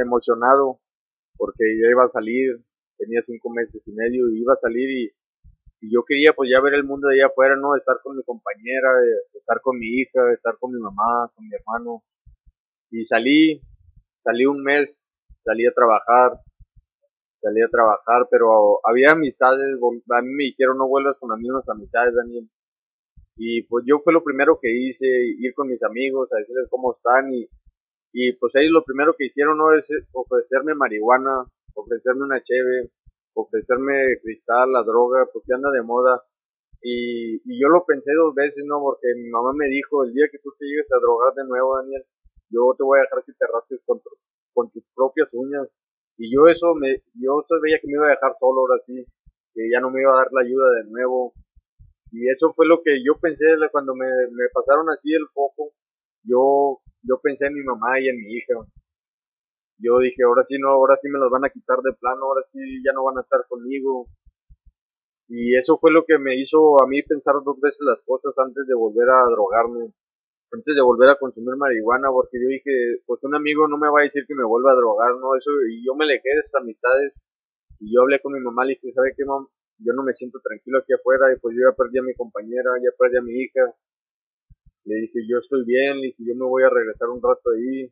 [0.00, 0.80] emocionado
[1.36, 2.64] porque ya iba a salir,
[2.96, 5.12] tenía cinco meses y medio y iba a salir y,
[5.90, 7.76] yo quería pues ya ver el mundo de allá afuera, ¿no?
[7.76, 8.88] Estar con mi compañera,
[9.32, 12.02] estar con mi hija, estar con mi mamá, con mi hermano.
[12.90, 13.60] Y salí,
[14.22, 15.00] salí un mes,
[15.44, 16.38] salí a trabajar,
[17.40, 19.78] salí a trabajar, pero había amistades,
[20.10, 22.48] a mí me dijeron no vuelvas con las mismas amistades, Daniel.
[23.36, 26.94] Y pues yo fue lo primero que hice, ir con mis amigos a decirles cómo
[26.94, 27.48] están y,
[28.12, 32.90] y pues ellos lo primero que hicieron no es ofrecerme marihuana, ofrecerme una cheve,
[33.34, 36.22] ofrecerme cristal, la droga, porque anda de moda.
[36.82, 38.80] Y, y yo lo pensé dos veces, ¿no?
[38.80, 41.76] Porque mi mamá me dijo, el día que tú te llegues a drogar de nuevo,
[41.76, 42.04] Daniel,
[42.50, 44.00] yo te voy a dejar que te rasques con,
[44.52, 45.68] con tus propias uñas
[46.16, 49.04] y yo eso me, yo veía que me iba a dejar solo ahora sí,
[49.52, 51.34] que ya no me iba a dar la ayuda de nuevo.
[52.12, 55.72] Y eso fue lo que yo pensé cuando me, me pasaron así el foco.
[56.22, 58.54] Yo, yo pensé en mi mamá y en mi hija.
[59.78, 62.42] Yo dije, ahora sí no, ahora sí me las van a quitar de plano, ahora
[62.46, 64.06] sí ya no van a estar conmigo.
[65.28, 68.66] Y eso fue lo que me hizo a mí pensar dos veces las cosas antes
[68.66, 69.92] de volver a drogarme
[70.54, 74.00] antes de volver a consumir marihuana, porque yo dije, pues un amigo no me va
[74.00, 75.34] a decir que me vuelva a drogar, ¿no?
[75.36, 77.12] Eso, y yo me alejé de esas amistades,
[77.80, 79.46] y yo hablé con mi mamá, le dije, ¿sabe qué, mamá?
[79.78, 82.70] Yo no me siento tranquilo aquí afuera, y pues yo ya perdí a mi compañera,
[82.78, 83.74] ya perdí a mi hija.
[84.84, 87.90] Le dije, yo estoy bien, le dije, yo me voy a regresar un rato ahí.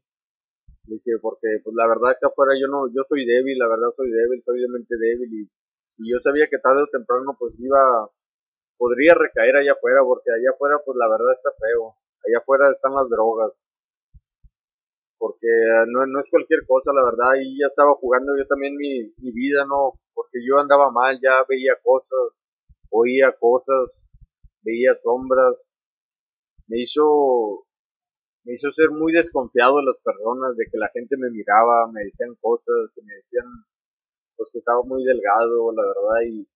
[0.84, 4.10] Dije, porque pues la verdad que afuera yo no, yo soy débil, la verdad soy
[4.10, 5.42] débil, soy de mente débil y,
[5.98, 8.10] y yo sabía que tarde o temprano pues iba,
[8.78, 11.94] podría recaer allá afuera, porque allá afuera pues la verdad está feo,
[12.26, 13.52] allá afuera están las drogas,
[15.18, 15.46] porque
[15.86, 19.30] no, no es cualquier cosa, la verdad, y ya estaba jugando yo también mi, mi
[19.30, 19.94] vida, ¿no?
[20.14, 22.34] Porque yo andaba mal, ya veía cosas,
[22.90, 23.90] oía cosas,
[24.62, 25.54] veía sombras,
[26.66, 27.66] me hizo,
[28.45, 32.05] me hizo ser muy desconfiado de las personas, de que la gente me miraba, me
[32.05, 33.47] decían cosas, que me decían,
[34.36, 36.47] pues que estaba muy delgado, la verdad, y,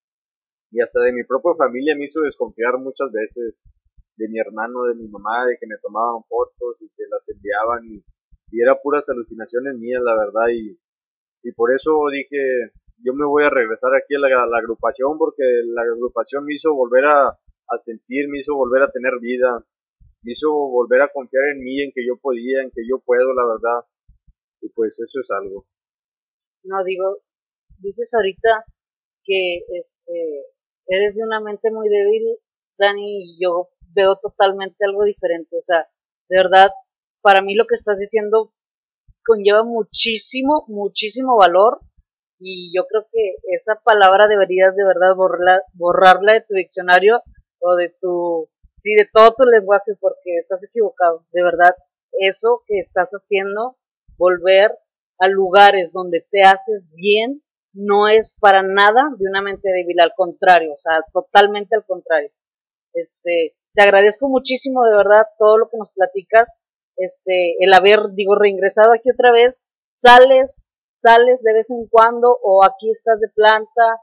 [0.72, 3.54] y hasta de mi propia familia me hizo desconfiar muchas veces,
[4.16, 7.84] de mi hermano, de mi mamá, de que me tomaban fotos y que las enviaban
[7.84, 8.02] y
[8.50, 10.78] y era puras alucinaciones mías, la verdad, y,
[11.42, 15.42] y por eso dije, yo me voy a regresar aquí a la, agrupación porque
[15.74, 19.64] la agrupación me hizo volver a, a, sentir, me hizo volver a tener vida,
[20.32, 23.44] hizo volver a confiar en mí, en que yo podía, en que yo puedo, la
[23.46, 23.88] verdad,
[24.60, 25.66] y pues eso es algo.
[26.64, 27.18] No, digo,
[27.78, 28.64] dices ahorita
[29.24, 30.46] que este
[30.88, 32.38] eres de una mente muy débil,
[32.78, 35.88] Dani, y yo veo totalmente algo diferente, o sea,
[36.28, 36.70] de verdad,
[37.22, 38.52] para mí lo que estás diciendo
[39.26, 41.80] conlleva muchísimo, muchísimo valor.
[42.38, 47.22] Y yo creo que esa palabra deberías de verdad borrarla, borrarla de tu diccionario
[47.60, 48.48] o de tu,
[48.78, 51.26] sí, de todo tu lenguaje porque estás equivocado.
[51.32, 51.74] De verdad,
[52.20, 53.76] eso que estás haciendo,
[54.16, 54.72] volver
[55.18, 60.12] a lugares donde te haces bien, no es para nada de una mente débil, al
[60.16, 62.30] contrario, o sea, totalmente al contrario.
[62.94, 66.54] Este, te agradezco muchísimo de verdad todo lo que nos platicas
[66.96, 72.64] este, el haber, digo, reingresado aquí otra vez, sales, sales de vez en cuando o
[72.64, 74.00] aquí estás de planta.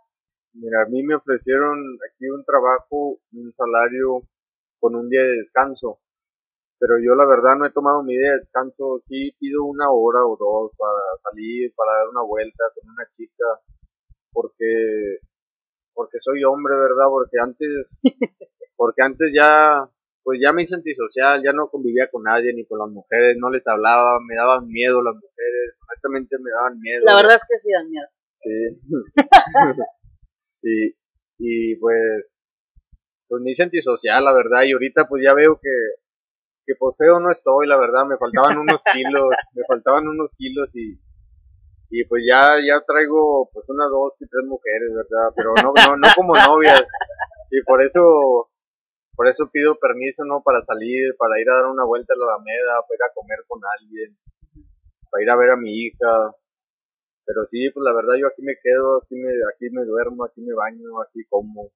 [0.54, 4.22] Mira, a mí me ofrecieron aquí un trabajo, un salario
[4.84, 6.02] con un día de descanso,
[6.78, 10.20] pero yo la verdad no he tomado mi día de descanso, sí pido una hora
[10.28, 13.46] o dos para salir, para dar una vuelta con una chica,
[14.34, 15.20] porque
[15.94, 17.08] porque soy hombre, ¿verdad?
[17.08, 17.98] Porque antes
[18.76, 19.88] porque antes ya
[20.22, 23.50] pues ya me hice antisocial, ya no convivía con nadie ni con las mujeres, no
[23.50, 27.04] les hablaba, me daban miedo las mujeres, honestamente me daban miedo.
[27.06, 28.08] La verdad es que sí dan miedo.
[30.62, 30.96] Sí.
[31.40, 32.33] y, pues,
[33.34, 35.74] pues me hice antisocial, la verdad, y ahorita pues ya veo que,
[36.68, 39.26] que pues feo no estoy, la verdad, me faltaban unos kilos,
[39.58, 41.02] me faltaban unos kilos y,
[41.90, 45.34] y pues ya, ya traigo pues unas dos y tres mujeres, ¿verdad?
[45.36, 46.86] Pero no, no, no como novias.
[47.50, 48.52] Y por eso,
[49.16, 50.44] por eso pido permiso, ¿no?
[50.46, 53.40] Para salir, para ir a dar una vuelta a la Alameda, para ir a comer
[53.48, 54.16] con alguien,
[55.10, 56.38] para ir a ver a mi hija.
[57.26, 60.42] Pero sí, pues la verdad yo aquí me quedo, aquí me, aquí me duermo, aquí
[60.42, 61.74] me baño, aquí como.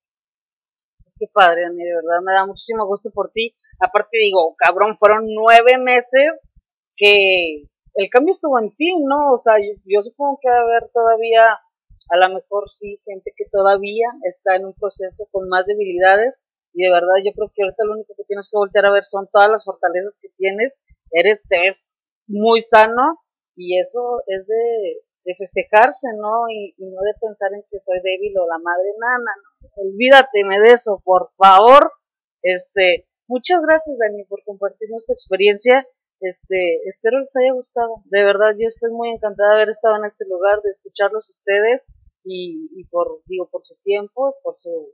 [1.19, 3.55] Que padre, a mí de verdad me da muchísimo gusto por ti.
[3.79, 6.49] Aparte digo, cabrón, fueron nueve meses
[6.95, 7.63] que
[7.95, 9.33] el cambio estuvo en ti, ¿no?
[9.33, 13.31] O sea, yo, yo supongo que va a haber todavía, a lo mejor sí, gente
[13.35, 17.63] que todavía está en un proceso con más debilidades, y de verdad yo creo que
[17.63, 20.79] ahorita lo único que tienes que voltear a ver son todas las fortalezas que tienes,
[21.09, 23.17] eres, te ves muy sano
[23.55, 26.47] y eso es de, de festejarse, ¿no?
[26.49, 30.71] Y, no de pensar en que soy débil o la madre nana, no, olvídate de
[30.71, 31.91] eso, por favor.
[32.41, 35.87] Este, muchas gracias Dani por compartir nuestra experiencia.
[36.19, 38.01] Este, espero les haya gustado.
[38.05, 41.87] De verdad, yo estoy muy encantada de haber estado en este lugar, de escucharlos ustedes
[42.23, 44.93] y, y por, digo, por su tiempo, por su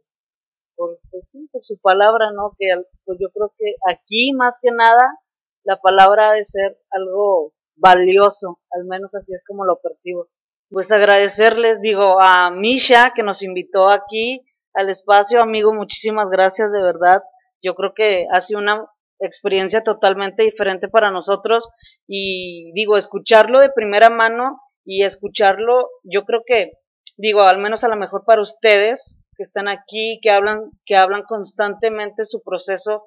[0.76, 2.55] por, pues sí, por su palabra, ¿no?
[2.57, 2.68] Que
[3.05, 5.20] pues yo creo que aquí más que nada
[5.64, 10.28] la palabra ha de ser algo valioso, al menos así es como lo percibo.
[10.70, 14.43] Pues agradecerles, digo, a Misha que nos invitó aquí
[14.74, 17.21] al espacio, amigo, muchísimas gracias de verdad.
[17.61, 18.86] Yo creo que ha sido una
[19.19, 21.69] experiencia totalmente diferente para nosotros
[22.07, 26.74] y digo, escucharlo de primera mano y escucharlo, yo creo que,
[27.17, 31.24] digo, al menos a lo mejor para ustedes, que están aquí, que hablan, que hablan
[31.24, 33.05] constantemente su proceso,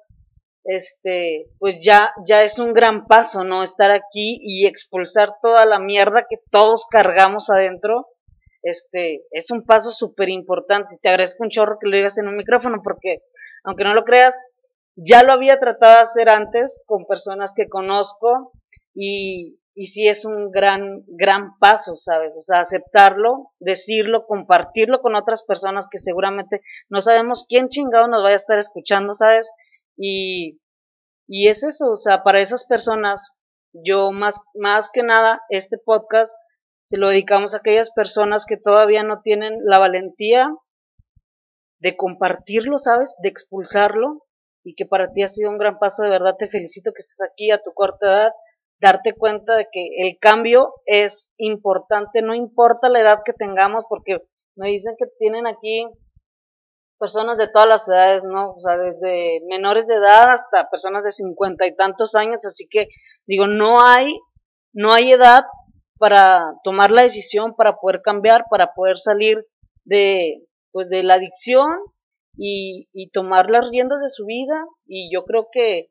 [0.63, 3.63] este, pues ya, ya es un gran paso, ¿no?
[3.63, 8.07] Estar aquí y expulsar toda la mierda que todos cargamos adentro,
[8.63, 10.99] este, es un paso súper importante.
[11.01, 13.23] Te agradezco un chorro que lo digas en un micrófono porque,
[13.63, 14.43] aunque no lo creas,
[14.95, 18.51] ya lo había tratado de hacer antes con personas que conozco
[18.93, 22.35] y, y sí es un gran, gran paso, ¿sabes?
[22.39, 28.23] O sea, aceptarlo, decirlo, compartirlo con otras personas que seguramente no sabemos quién chingado nos
[28.23, 29.51] vaya a estar escuchando, ¿sabes?
[29.95, 30.59] Y,
[31.27, 33.33] y es eso, o sea, para esas personas,
[33.71, 36.35] yo más, más que nada, este podcast
[36.87, 40.47] se lo dedicamos a aquellas personas que todavía no tienen la valentía
[41.79, 43.17] de compartirlo, ¿sabes?
[43.21, 44.23] De expulsarlo
[44.63, 47.21] y que para ti ha sido un gran paso, de verdad te felicito que estés
[47.29, 48.31] aquí a tu corta edad
[48.79, 54.21] darte cuenta de que el cambio es importante, no importa la edad que tengamos, porque
[54.55, 55.85] me dicen que tienen aquí
[56.97, 58.51] personas de todas las edades, ¿no?
[58.51, 62.87] O sea, desde menores de edad hasta personas de cincuenta y tantos años, así que
[63.25, 64.17] digo, no hay,
[64.71, 65.43] no hay edad
[65.97, 69.45] para tomar la decisión, para poder cambiar, para poder salir
[69.85, 71.69] de, pues, de la adicción
[72.35, 74.65] y, y tomar las riendas de su vida.
[74.85, 75.89] Y yo creo que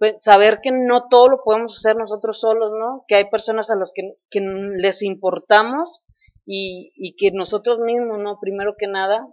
[0.00, 3.04] pues, saber que no todo lo podemos hacer nosotros solos, ¿no?
[3.06, 6.04] Que hay personas a las que, que les importamos
[6.46, 8.38] y, y, que nosotros mismos, ¿no?
[8.40, 9.28] Primero que nada,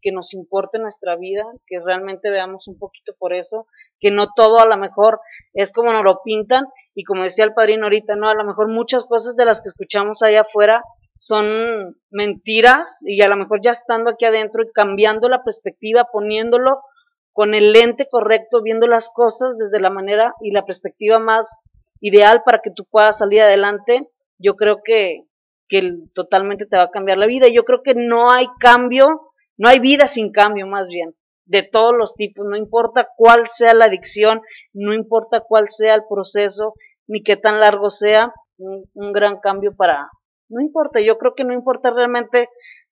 [0.00, 3.66] que nos importe nuestra vida, que realmente veamos un poquito por eso,
[3.98, 5.20] que no todo a lo mejor
[5.52, 6.66] es como nos lo pintan
[6.98, 8.28] y como decía el padrino ahorita, ¿no?
[8.28, 10.82] A lo mejor muchas cosas de las que escuchamos allá afuera
[11.16, 16.82] son mentiras y a lo mejor ya estando aquí adentro y cambiando la perspectiva, poniéndolo
[17.32, 21.60] con el lente correcto, viendo las cosas desde la manera y la perspectiva más
[22.00, 25.22] ideal para que tú puedas salir adelante, yo creo que,
[25.68, 27.46] que totalmente te va a cambiar la vida.
[27.46, 31.14] Y yo creo que no hay cambio, no hay vida sin cambio más bien,
[31.48, 34.42] de todos los tipos, no importa cuál sea la adicción,
[34.72, 36.74] no importa cuál sea el proceso,
[37.08, 40.08] ni qué tan largo sea, un, un gran cambio para,
[40.48, 42.48] no importa, yo creo que no importa realmente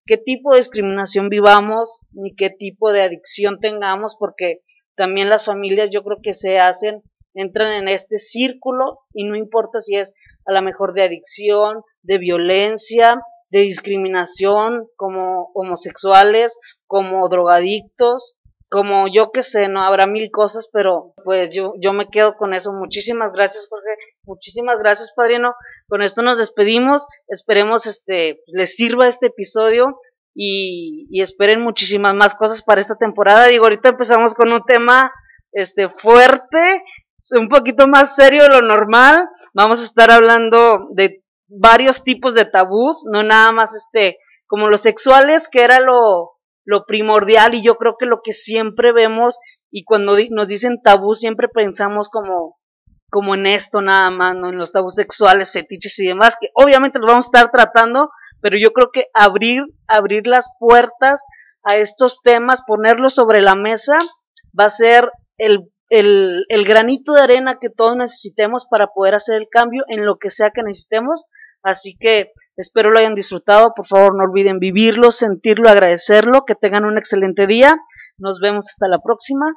[0.07, 4.61] qué tipo de discriminación vivamos, ni qué tipo de adicción tengamos, porque
[4.97, 7.03] también las familias yo creo que se hacen,
[7.35, 10.14] entran en este círculo y no importa si es
[10.47, 18.37] a lo mejor de adicción, de violencia, de discriminación como homosexuales, como drogadictos,
[18.69, 22.53] como yo que sé, no habrá mil cosas, pero pues yo, yo me quedo con
[22.53, 22.73] eso.
[22.73, 23.91] Muchísimas gracias, Jorge.
[24.25, 25.55] Muchísimas gracias, padrino.
[25.89, 27.07] Con esto nos despedimos.
[27.29, 30.01] Esperemos este les sirva este episodio
[30.35, 33.47] y, y esperen muchísimas más cosas para esta temporada.
[33.47, 35.12] Digo, ahorita empezamos con un tema
[35.53, 36.83] este fuerte,
[37.39, 39.29] un poquito más serio de lo normal.
[39.55, 44.81] Vamos a estar hablando de varios tipos de tabús, no nada más este como los
[44.81, 46.36] sexuales, que era lo
[46.67, 49.39] lo primordial y yo creo que lo que siempre vemos
[49.71, 52.59] y cuando nos dicen tabú siempre pensamos como
[53.09, 54.51] como en esto nada más, ¿no?
[54.51, 58.11] En los tabús sexuales, fetiches y demás, que obviamente los vamos a estar tratando,
[58.41, 61.23] pero yo creo que abrir, abrir las puertas
[61.62, 63.99] a estos temas, ponerlos sobre la mesa,
[64.59, 69.37] va a ser el, el, el granito de arena que todos necesitemos para poder hacer
[69.37, 71.27] el cambio en lo que sea que necesitemos.
[71.67, 73.75] Así que Espero lo hayan disfrutado.
[73.75, 76.45] Por favor, no olviden vivirlo, sentirlo, agradecerlo.
[76.47, 77.77] Que tengan un excelente día.
[78.17, 79.57] Nos vemos hasta la próxima.